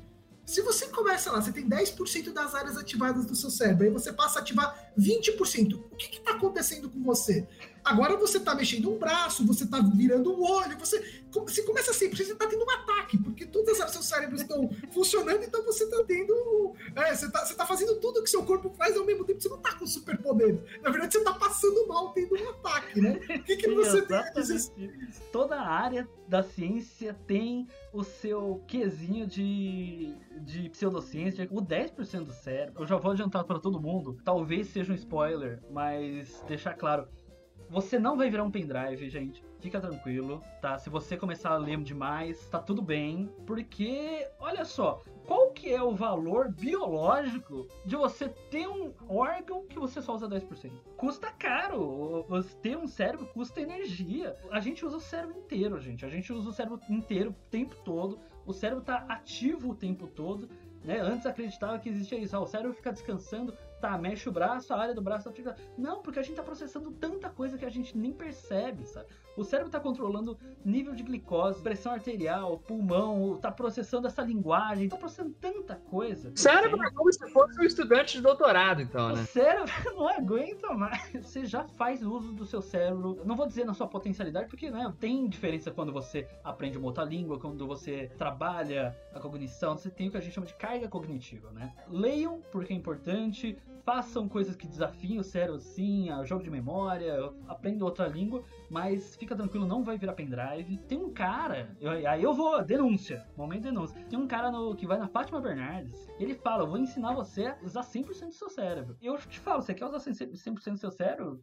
Se 0.46 0.60
você 0.60 0.88
começa 0.88 1.32
lá, 1.32 1.40
você 1.40 1.52
tem 1.52 1.68
10% 1.68 2.32
das 2.32 2.54
áreas 2.54 2.76
ativadas 2.76 3.24
do 3.24 3.34
seu 3.34 3.50
cérebro, 3.50 3.84
aí 3.84 3.90
você 3.90 4.12
passa 4.12 4.38
a 4.38 4.42
ativar 4.42 4.92
20%. 4.98 5.74
O 5.74 5.96
que 5.96 6.18
está 6.18 6.32
acontecendo 6.32 6.90
com 6.90 7.02
você? 7.02 7.46
Agora 7.84 8.16
você 8.16 8.38
está 8.38 8.54
mexendo 8.54 8.90
um 8.90 8.98
braço, 8.98 9.46
você 9.46 9.64
está 9.64 9.78
virando 9.80 10.32
um 10.32 10.42
olho, 10.42 10.78
você, 10.78 11.22
você 11.30 11.62
começa 11.62 11.90
assim, 11.90 12.08
você 12.08 12.22
está 12.22 12.46
tendo 12.46 12.64
um 12.64 12.70
ataque, 12.70 13.18
porque 13.18 13.44
todas 13.44 13.78
as 13.78 13.90
seus 13.90 14.06
cérebros 14.06 14.40
estão 14.40 14.70
funcionando, 14.90 15.44
então 15.44 15.62
você 15.64 15.84
está 15.84 16.02
tendo. 16.04 16.74
É, 16.96 17.14
você 17.14 17.26
está 17.26 17.44
você 17.44 17.54
tá 17.54 17.66
fazendo 17.66 17.96
tudo 17.96 18.22
que 18.22 18.30
seu 18.30 18.42
corpo 18.42 18.70
faz 18.70 18.96
ao 18.96 19.04
mesmo 19.04 19.24
tempo, 19.24 19.40
você 19.40 19.50
não 19.50 19.58
está 19.58 19.74
com 19.74 19.86
superpoderes. 19.86 20.60
Na 20.82 20.90
verdade, 20.90 21.12
você 21.12 21.18
está 21.18 21.34
passando 21.34 21.86
mal 21.86 22.12
tendo 22.12 22.34
um 22.34 22.48
ataque, 22.48 23.00
né? 23.02 23.20
O 23.36 23.42
que, 23.42 23.56
que 23.56 23.68
você 23.74 24.00
tem 24.00 24.16
a 24.16 24.30
dizer? 24.30 24.72
Toda 25.30 25.60
área 25.60 26.08
da 26.26 26.42
ciência 26.42 27.14
tem 27.26 27.68
o 27.92 28.02
seu 28.02 28.62
quesinho 28.66 29.26
de, 29.26 30.14
de 30.40 30.70
pseudociência, 30.70 31.46
o 31.50 31.60
10% 31.60 32.24
do 32.24 32.32
cérebro. 32.32 32.82
Eu 32.82 32.86
já 32.86 32.96
vou 32.96 33.12
adiantar 33.12 33.44
para 33.44 33.58
todo 33.58 33.78
mundo, 33.78 34.18
talvez 34.24 34.68
seja 34.68 34.92
um 34.92 34.96
spoiler, 34.96 35.62
mas 35.70 36.42
deixar 36.48 36.74
claro 36.74 37.06
Você 37.74 37.98
não 37.98 38.16
vai 38.16 38.30
virar 38.30 38.44
um 38.44 38.52
pendrive, 38.52 39.10
gente. 39.10 39.42
Fica 39.58 39.80
tranquilo, 39.80 40.40
tá? 40.60 40.78
Se 40.78 40.88
você 40.88 41.16
começar 41.16 41.50
a 41.50 41.56
ler 41.56 41.76
demais, 41.82 42.46
tá 42.46 42.60
tudo 42.60 42.80
bem. 42.80 43.28
Porque, 43.44 44.24
olha 44.38 44.64
só, 44.64 45.02
qual 45.26 45.50
que 45.50 45.72
é 45.72 45.82
o 45.82 45.92
valor 45.92 46.52
biológico 46.52 47.66
de 47.84 47.96
você 47.96 48.28
ter 48.28 48.68
um 48.68 48.94
órgão 49.08 49.66
que 49.66 49.76
você 49.76 50.00
só 50.00 50.14
usa 50.14 50.28
10%? 50.28 50.70
Custa 50.96 51.32
caro. 51.32 52.24
Ter 52.62 52.78
um 52.78 52.86
cérebro 52.86 53.26
custa 53.26 53.60
energia. 53.60 54.36
A 54.52 54.60
gente 54.60 54.86
usa 54.86 54.98
o 54.98 55.00
cérebro 55.00 55.36
inteiro, 55.36 55.80
gente. 55.80 56.06
A 56.06 56.08
gente 56.08 56.32
usa 56.32 56.50
o 56.50 56.52
cérebro 56.52 56.78
inteiro 56.88 57.30
o 57.30 57.50
tempo 57.50 57.74
todo. 57.84 58.20
O 58.46 58.52
cérebro 58.52 58.84
tá 58.84 59.04
ativo 59.08 59.70
o 59.70 59.74
tempo 59.74 60.06
todo. 60.06 60.48
Né? 60.84 61.00
Antes 61.00 61.26
acreditava 61.26 61.78
que 61.80 61.88
existia 61.88 62.18
isso. 62.18 62.36
Ah, 62.36 62.40
o 62.40 62.46
cérebro 62.46 62.74
fica 62.74 62.92
descansando 62.92 63.52
tá, 63.84 63.98
mexe 63.98 64.26
o 64.26 64.32
braço, 64.32 64.72
a 64.72 64.78
área 64.78 64.94
do 64.94 65.02
braço 65.02 65.30
tá 65.30 65.54
Não, 65.76 66.00
porque 66.00 66.18
a 66.18 66.22
gente 66.22 66.36
tá 66.36 66.42
processando 66.42 66.90
tanta 66.92 67.28
coisa 67.28 67.58
que 67.58 67.66
a 67.66 67.70
gente 67.70 67.96
nem 67.96 68.12
percebe, 68.12 68.86
sabe? 68.86 69.08
O 69.36 69.44
cérebro 69.44 69.70
tá 69.70 69.78
controlando 69.78 70.38
nível 70.64 70.94
de 70.94 71.02
glicose, 71.02 71.60
pressão 71.60 71.92
arterial, 71.92 72.58
pulmão, 72.60 73.36
tá 73.36 73.50
processando 73.50 74.06
essa 74.06 74.22
linguagem, 74.22 74.88
tá 74.88 74.96
processando 74.96 75.34
tanta 75.38 75.74
coisa. 75.76 76.30
O 76.30 76.38
cérebro 76.38 76.82
é 76.82 76.90
como 76.92 77.12
se 77.12 77.28
fosse 77.30 77.60
um 77.60 77.64
estudante 77.64 78.16
de 78.16 78.22
doutorado, 78.22 78.80
então, 78.80 79.08
né? 79.08 79.22
O 79.22 79.26
cérebro 79.26 79.70
não 79.94 80.08
aguenta 80.08 80.72
mais. 80.72 81.12
Você 81.12 81.44
já 81.44 81.64
faz 81.64 82.02
uso 82.02 82.32
do 82.32 82.46
seu 82.46 82.62
cérebro. 82.62 83.20
Não 83.26 83.36
vou 83.36 83.46
dizer 83.46 83.64
na 83.64 83.74
sua 83.74 83.86
potencialidade, 83.86 84.48
porque 84.48 84.70
né, 84.70 84.94
tem 84.98 85.28
diferença 85.28 85.70
quando 85.70 85.92
você 85.92 86.26
aprende 86.42 86.78
uma 86.78 86.86
outra 86.86 87.04
língua, 87.04 87.38
quando 87.38 87.66
você 87.66 88.10
trabalha 88.16 88.96
a 89.12 89.20
cognição, 89.20 89.76
você 89.76 89.90
tem 89.90 90.08
o 90.08 90.10
que 90.10 90.16
a 90.16 90.20
gente 90.20 90.32
chama 90.32 90.46
de 90.46 90.54
carga 90.54 90.88
cognitiva, 90.88 91.50
né? 91.50 91.74
Leiam, 91.88 92.40
porque 92.50 92.72
é 92.72 92.76
importante 92.76 93.58
façam 93.84 94.28
coisas 94.28 94.56
que 94.56 94.66
desafiem 94.66 95.18
o 95.18 95.24
cérebro 95.24 95.60
sim, 95.60 96.08
jogo 96.24 96.42
de 96.42 96.50
memória, 96.50 97.30
aprenda 97.46 97.84
outra 97.84 98.08
língua, 98.08 98.42
mas 98.70 99.14
fica 99.16 99.36
tranquilo, 99.36 99.66
não 99.66 99.84
vai 99.84 99.98
virar 99.98 100.14
pendrive. 100.14 100.78
Tem 100.88 100.98
um 100.98 101.12
cara, 101.12 101.76
eu, 101.80 101.90
aí 102.08 102.22
eu 102.22 102.34
vou, 102.34 102.62
denúncia, 102.64 103.26
momento 103.36 103.62
de 103.62 103.68
denúncia. 103.68 104.02
Tem 104.08 104.18
um 104.18 104.26
cara 104.26 104.50
no, 104.50 104.74
que 104.74 104.86
vai 104.86 104.98
na 104.98 105.08
Fátima 105.08 105.40
Bernardes, 105.40 106.08
ele 106.18 106.34
fala, 106.34 106.64
eu 106.64 106.68
vou 106.68 106.78
ensinar 106.78 107.14
você 107.14 107.46
a 107.46 107.58
usar 107.62 107.82
100% 107.82 108.28
do 108.28 108.32
seu 108.32 108.48
cérebro. 108.48 108.96
Eu 109.02 109.18
te 109.18 109.38
falo, 109.38 109.62
você 109.62 109.74
quer 109.74 109.86
usar 109.86 109.98
100% 109.98 110.72
do 110.72 110.78
seu 110.78 110.90
cérebro? 110.90 111.42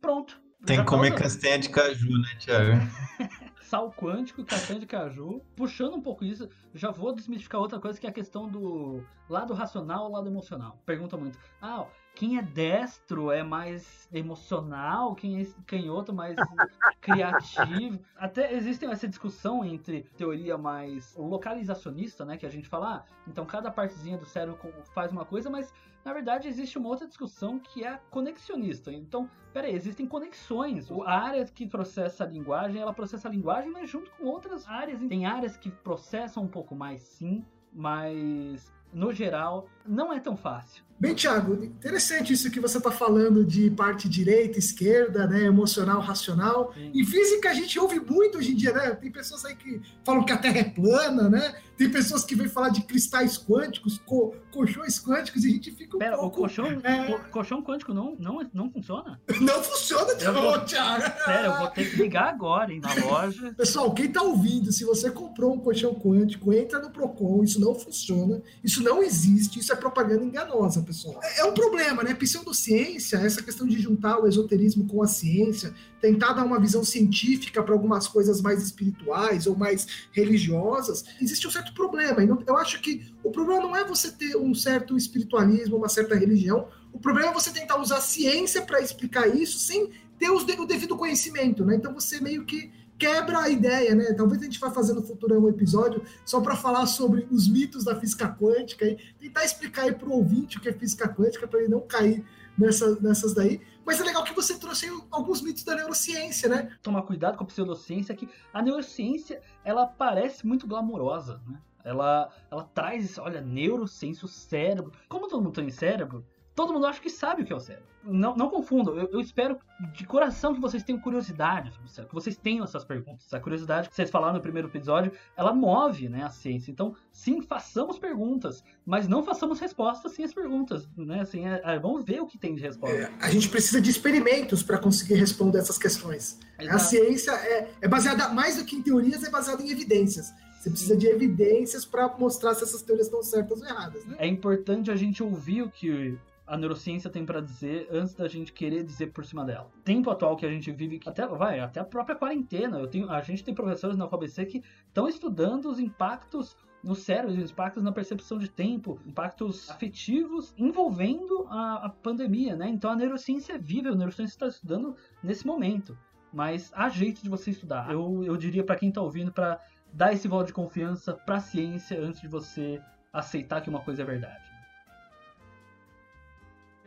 Pronto. 0.00 0.40
Tem 0.64 0.78
que 0.78 0.86
comer 0.86 1.14
castanha 1.14 1.58
de 1.58 1.68
caju, 1.68 2.18
né, 2.18 2.28
Thiago? 2.38 2.80
Sal 3.64 3.90
quântico 3.92 4.44
castanha 4.44 4.78
de 4.78 4.86
caju. 4.86 5.40
Puxando 5.56 5.94
um 5.94 6.02
pouco 6.02 6.24
isso, 6.24 6.48
já 6.74 6.90
vou 6.90 7.14
desmistificar 7.14 7.60
outra 7.60 7.80
coisa 7.80 7.98
que 7.98 8.06
é 8.06 8.10
a 8.10 8.12
questão 8.12 8.48
do 8.48 9.02
lado 9.28 9.54
racional 9.54 10.10
lado 10.10 10.28
emocional. 10.28 10.78
Pergunta 10.84 11.16
muito. 11.16 11.38
Ah, 11.62 11.86
quem 12.14 12.38
é 12.38 12.42
destro 12.42 13.30
é 13.30 13.42
mais 13.42 14.08
emocional, 14.12 15.14
quem 15.14 15.40
é 15.40 15.46
canhoto 15.66 16.12
mais 16.12 16.36
criativo. 17.00 17.98
Até 18.16 18.54
existe 18.54 18.84
essa 18.86 19.08
discussão 19.08 19.64
entre 19.64 20.02
teoria 20.16 20.56
mais 20.56 21.14
localizacionista, 21.16 22.24
né, 22.24 22.36
que 22.36 22.46
a 22.46 22.50
gente 22.50 22.68
fala, 22.68 22.96
ah, 22.96 23.04
então 23.26 23.44
cada 23.44 23.70
partezinha 23.70 24.16
do 24.16 24.24
cérebro 24.24 24.58
faz 24.94 25.10
uma 25.10 25.24
coisa, 25.24 25.50
mas 25.50 25.74
na 26.04 26.12
verdade 26.12 26.46
existe 26.46 26.78
uma 26.78 26.88
outra 26.88 27.06
discussão 27.06 27.58
que 27.58 27.82
é 27.82 27.88
a 27.88 27.98
conexionista. 28.10 28.92
Então, 28.92 29.28
peraí, 29.52 29.74
existem 29.74 30.06
conexões. 30.06 30.88
A 31.04 31.18
área 31.18 31.44
que 31.46 31.66
processa 31.66 32.24
a 32.24 32.26
linguagem, 32.26 32.80
ela 32.80 32.92
processa 32.92 33.28
a 33.28 33.30
linguagem, 33.30 33.70
mas 33.70 33.90
junto 33.90 34.10
com 34.12 34.26
outras 34.26 34.68
áreas. 34.68 35.00
Tem 35.00 35.26
áreas 35.26 35.56
que 35.56 35.70
processam 35.70 36.44
um 36.44 36.48
pouco 36.48 36.76
mais, 36.76 37.02
sim, 37.02 37.44
mas 37.72 38.72
no 38.94 39.12
geral 39.12 39.68
não 39.86 40.12
é 40.12 40.20
tão 40.20 40.36
fácil. 40.36 40.82
Bem, 40.98 41.14
Thiago, 41.14 41.64
interessante 41.64 42.32
isso 42.32 42.50
que 42.50 42.60
você 42.60 42.78
está 42.78 42.90
falando 42.90 43.44
de 43.44 43.68
parte 43.70 44.08
direita, 44.08 44.58
esquerda, 44.58 45.26
né, 45.26 45.42
emocional, 45.42 46.00
racional. 46.00 46.72
Sim. 46.72 46.92
Em 46.94 47.04
física 47.04 47.50
a 47.50 47.54
gente 47.54 47.78
ouve 47.78 47.98
muito 47.98 48.38
hoje 48.38 48.52
em 48.52 48.56
dia, 48.56 48.72
né? 48.72 48.90
Tem 48.94 49.10
pessoas 49.10 49.44
aí 49.44 49.56
que 49.56 49.82
falam 50.04 50.24
que 50.24 50.32
a 50.32 50.38
Terra 50.38 50.58
é 50.58 50.64
plana, 50.64 51.28
né? 51.28 51.56
Tem 51.76 51.90
pessoas 51.90 52.24
que 52.24 52.34
vêm 52.34 52.48
falar 52.48 52.68
de 52.68 52.82
cristais 52.82 53.36
quânticos, 53.36 54.00
co 54.04 54.34
colchões 54.52 55.00
quânticos, 55.00 55.44
e 55.44 55.48
a 55.48 55.50
gente 55.50 55.72
fica 55.72 55.96
um 55.96 55.98
Pera, 55.98 56.16
pouco... 56.16 56.36
o 56.36 56.40
colchão, 56.42 56.66
é... 56.84 57.18
colchão 57.30 57.62
quântico 57.62 57.92
não, 57.92 58.14
não, 58.18 58.48
não 58.54 58.70
funciona? 58.70 59.20
Não 59.40 59.62
funciona, 59.62 60.14
Thiago! 60.14 60.40
Vou... 60.40 60.60
Thiago. 60.60 61.24
Sério, 61.24 61.46
eu 61.46 61.58
vou 61.58 61.70
ter 61.70 61.90
que 61.90 61.96
ligar 61.96 62.28
agora, 62.28 62.72
hein, 62.72 62.80
na 62.80 62.94
loja. 63.04 63.52
Pessoal, 63.58 63.92
quem 63.92 64.06
está 64.06 64.22
ouvindo, 64.22 64.70
se 64.72 64.84
você 64.84 65.10
comprou 65.10 65.54
um 65.54 65.58
colchão 65.58 65.94
quântico, 65.94 66.52
entra 66.52 66.78
no 66.78 66.90
Procon, 66.90 67.42
isso 67.42 67.60
não 67.60 67.74
funciona, 67.74 68.40
isso 68.62 68.82
não 68.82 69.02
existe, 69.02 69.58
isso 69.58 69.72
é 69.72 69.76
propaganda 69.76 70.24
enganosa, 70.24 70.82
pessoal. 70.82 71.18
É, 71.22 71.40
é 71.40 71.44
um 71.44 71.52
problema, 71.52 72.02
né? 72.02 72.14
Pseudociência, 72.14 73.16
essa 73.16 73.42
questão 73.42 73.66
de 73.66 73.78
juntar 73.80 74.18
o 74.18 74.28
esoterismo 74.28 74.86
com 74.86 75.02
a 75.02 75.06
ciência, 75.06 75.74
tentar 76.00 76.34
dar 76.34 76.44
uma 76.44 76.60
visão 76.60 76.84
científica 76.84 77.62
para 77.62 77.72
algumas 77.72 78.06
coisas 78.06 78.40
mais 78.40 78.62
espirituais 78.62 79.46
ou 79.46 79.56
mais 79.56 79.86
religiosas, 80.12 81.04
existe 81.20 81.46
um 81.46 81.50
certo 81.50 81.63
problema. 81.72 82.22
E 82.22 82.28
eu 82.46 82.56
acho 82.58 82.80
que 82.80 83.12
o 83.22 83.30
problema 83.30 83.62
não 83.62 83.76
é 83.76 83.84
você 83.84 84.10
ter 84.10 84.36
um 84.36 84.54
certo 84.54 84.96
espiritualismo, 84.96 85.76
uma 85.76 85.88
certa 85.88 86.14
religião, 86.14 86.68
o 86.92 86.98
problema 86.98 87.30
é 87.30 87.32
você 87.32 87.50
tentar 87.50 87.80
usar 87.80 88.00
ciência 88.00 88.62
para 88.62 88.80
explicar 88.80 89.26
isso 89.28 89.58
sem 89.58 89.90
ter 90.18 90.30
o 90.30 90.66
devido 90.66 90.96
conhecimento, 90.96 91.64
né? 91.64 91.76
Então 91.76 91.92
você 91.92 92.20
meio 92.20 92.44
que 92.44 92.70
quebra 92.98 93.40
a 93.40 93.48
ideia, 93.48 93.94
né? 93.94 94.12
Talvez 94.12 94.40
a 94.40 94.44
gente 94.44 94.60
vá 94.60 94.70
fazer 94.70 94.92
no 94.92 95.02
futuro 95.02 95.38
um 95.40 95.48
episódio 95.48 96.02
só 96.24 96.40
para 96.40 96.56
falar 96.56 96.86
sobre 96.86 97.26
os 97.30 97.48
mitos 97.48 97.84
da 97.84 97.98
física 97.98 98.28
quântica 98.28 98.86
e 98.86 98.96
tentar 99.18 99.44
explicar 99.44 99.82
aí 99.82 99.92
para 99.92 100.08
o 100.08 100.12
ouvinte 100.12 100.58
o 100.58 100.60
que 100.60 100.68
é 100.68 100.72
física 100.72 101.08
quântica 101.08 101.46
para 101.46 101.60
ele 101.60 101.68
não 101.68 101.80
cair 101.80 102.24
nessa, 102.56 102.98
nessas 103.00 103.34
daí. 103.34 103.60
Mas 103.84 104.00
é 104.00 104.04
legal 104.04 104.24
que 104.24 104.34
você 104.34 104.58
trouxe 104.58 104.86
alguns 105.10 105.42
mitos 105.42 105.62
da 105.64 105.74
neurociência, 105.74 106.48
né? 106.48 106.76
Tomar 106.82 107.02
cuidado 107.02 107.36
com 107.36 107.44
a 107.44 107.46
pseudociência, 107.46 108.14
que 108.14 108.28
a 108.52 108.62
neurociência 108.62 109.42
ela 109.64 109.86
parece 109.86 110.46
muito 110.46 110.66
glamurosa, 110.66 111.40
né? 111.46 111.60
Ela, 111.84 112.30
ela 112.50 112.64
traz, 112.64 113.18
olha, 113.18 113.42
neurociência, 113.42 114.24
o 114.24 114.28
cérebro. 114.28 114.90
Como 115.06 115.28
todo 115.28 115.42
mundo 115.42 115.54
tem 115.54 115.68
cérebro, 115.68 116.24
todo 116.54 116.72
mundo 116.72 116.86
acha 116.86 117.00
que 117.00 117.10
sabe 117.10 117.42
o 117.42 117.44
que 117.44 117.52
é 117.52 117.56
o 117.56 117.60
cérebro. 117.60 117.88
Não, 118.06 118.36
não 118.36 118.50
confundam, 118.50 118.94
eu, 118.96 119.08
eu, 119.12 119.20
espero 119.20 119.58
de 119.94 120.06
coração 120.06 120.54
que 120.54 120.60
vocês 120.60 120.82
tenham 120.82 121.00
curiosidade 121.00 121.72
sobre 121.72 121.86
o 121.86 121.88
cérebro, 121.88 122.10
que 122.10 122.14
vocês 122.14 122.36
tenham 122.36 122.62
essas 122.62 122.84
perguntas. 122.84 123.32
A 123.32 123.40
curiosidade 123.40 123.88
que 123.88 123.94
vocês 123.94 124.10
falaram 124.10 124.34
no 124.34 124.42
primeiro 124.42 124.68
episódio, 124.68 125.10
ela 125.34 125.54
move 125.54 126.08
né, 126.10 126.22
a 126.22 126.28
ciência. 126.28 126.70
Então, 126.70 126.94
sim, 127.10 127.40
façamos 127.40 127.98
perguntas, 127.98 128.62
mas 128.84 129.08
não 129.08 129.22
façamos 129.22 129.58
respostas 129.58 130.12
sem 130.12 130.24
as 130.24 130.34
perguntas. 130.34 130.86
Né? 130.96 131.20
Assim, 131.20 131.48
é, 131.48 131.62
é, 131.64 131.78
vamos 131.78 132.04
ver 132.04 132.20
o 132.20 132.26
que 132.26 132.36
tem 132.36 132.54
de 132.54 132.60
resposta. 132.60 132.94
É, 132.94 133.10
a 133.20 133.30
gente 133.30 133.48
precisa 133.48 133.80
de 133.80 133.90
experimentos 133.90 134.62
para 134.62 134.78
conseguir 134.78 135.14
responder 135.14 135.58
essas 135.58 135.78
questões. 135.78 136.38
Exato. 136.58 136.76
A 136.76 136.78
ciência 136.78 137.30
é, 137.32 137.70
é 137.80 137.88
baseada, 137.88 138.28
mais 138.28 138.56
do 138.56 138.66
que 138.66 138.76
em 138.76 138.82
teorias, 138.82 139.24
é 139.24 139.30
baseada 139.30 139.62
em 139.62 139.70
evidências. 139.70 140.30
Você 140.60 140.70
precisa 140.70 140.96
de 140.96 141.06
evidências 141.06 141.84
para 141.86 142.08
mostrar 142.18 142.54
se 142.54 142.64
essas 142.64 142.82
teorias 142.82 143.06
estão 143.06 143.22
certas 143.22 143.60
ou 143.60 143.66
erradas. 143.66 144.04
Né? 144.04 144.16
É 144.18 144.26
importante 144.26 144.90
a 144.90 144.96
gente 144.96 145.22
ouvir 145.22 145.62
o 145.62 145.70
que 145.70 146.18
a 146.46 146.56
neurociência 146.56 147.10
tem 147.10 147.24
para 147.24 147.40
dizer 147.40 147.88
antes 147.90 148.14
da 148.14 148.28
gente 148.28 148.52
querer 148.52 148.84
dizer 148.84 149.12
por 149.12 149.24
cima 149.24 149.44
dela. 149.44 149.70
Tempo 149.84 150.10
atual 150.10 150.36
que 150.36 150.44
a 150.44 150.50
gente 150.50 150.70
vive, 150.70 151.00
até 151.06 151.26
vai, 151.26 151.60
até 151.60 151.80
a 151.80 151.84
própria 151.84 152.16
quarentena. 152.16 152.78
Eu 152.78 152.86
tenho, 152.86 153.10
a 153.10 153.20
gente 153.22 153.42
tem 153.42 153.54
professores 153.54 153.96
na 153.96 154.06
UFABC 154.06 154.46
que 154.46 154.62
estão 154.86 155.08
estudando 155.08 155.66
os 155.66 155.78
impactos 155.78 156.56
no 156.82 156.94
cérebro, 156.94 157.32
os 157.32 157.50
impactos 157.50 157.82
na 157.82 157.92
percepção 157.92 158.38
de 158.38 158.48
tempo, 158.48 159.00
impactos 159.06 159.70
afetivos 159.70 160.52
envolvendo 160.58 161.46
a, 161.48 161.86
a 161.86 161.88
pandemia, 161.88 162.54
né? 162.54 162.68
Então 162.68 162.90
a 162.90 162.96
neurociência 162.96 163.54
é 163.54 163.58
viva, 163.58 163.88
a 163.88 163.94
neurociência 163.94 164.34
está 164.34 164.46
estudando 164.46 164.94
nesse 165.22 165.46
momento. 165.46 165.96
Mas 166.30 166.70
há 166.74 166.88
jeito 166.90 167.22
de 167.22 167.30
você 167.30 167.50
estudar. 167.50 167.90
Eu, 167.90 168.22
eu 168.24 168.36
diria 168.36 168.62
para 168.62 168.76
quem 168.76 168.90
está 168.90 169.00
ouvindo 169.00 169.32
para 169.32 169.58
dar 169.92 170.12
esse 170.12 170.28
voto 170.28 170.48
de 170.48 170.52
confiança 170.52 171.14
para 171.14 171.36
a 171.36 171.40
ciência 171.40 171.98
antes 171.98 172.20
de 172.20 172.28
você 172.28 172.82
aceitar 173.12 173.62
que 173.62 173.70
uma 173.70 173.80
coisa 173.80 174.02
é 174.02 174.04
verdade. 174.04 174.53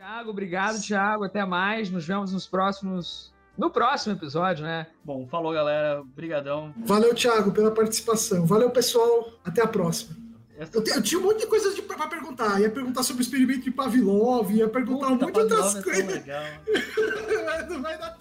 Tiago, 0.08 0.30
obrigado, 0.30 0.80
Tiago. 0.80 1.24
Até 1.24 1.44
mais. 1.44 1.90
Nos 1.90 2.06
vemos 2.06 2.32
nos 2.32 2.46
próximos. 2.46 3.30
No 3.58 3.70
próximo 3.70 4.14
episódio, 4.14 4.64
né? 4.64 4.86
Bom, 5.04 5.26
falou, 5.26 5.52
galera. 5.52 6.00
Obrigadão. 6.00 6.72
Valeu, 6.78 7.14
Thiago, 7.14 7.52
pela 7.52 7.70
participação. 7.70 8.46
Valeu, 8.46 8.70
pessoal. 8.70 9.30
Até 9.44 9.62
a 9.62 9.66
próxima. 9.66 10.16
Eu, 10.56 10.82
te, 10.82 10.90
eu, 10.90 11.02
tinha 11.02 11.20
um 11.20 11.24
monte 11.24 11.40
de 11.40 11.46
coisas 11.46 11.74
de, 11.74 11.82
pra 11.82 12.06
perguntar. 12.06 12.58
Ia 12.58 12.70
perguntar 12.70 13.02
sobre 13.02 13.20
o 13.20 13.24
experimento 13.24 13.60
de 13.60 13.70
Pavlov, 13.70 14.50
ia 14.50 14.66
perguntar 14.66 15.08
Puta, 15.08 15.24
muitas 15.24 15.42
outras 15.52 15.84
coisas. 15.84 16.26
É 16.26 16.60
Não 17.68 17.82
vai 17.82 17.98
dar 17.98 18.16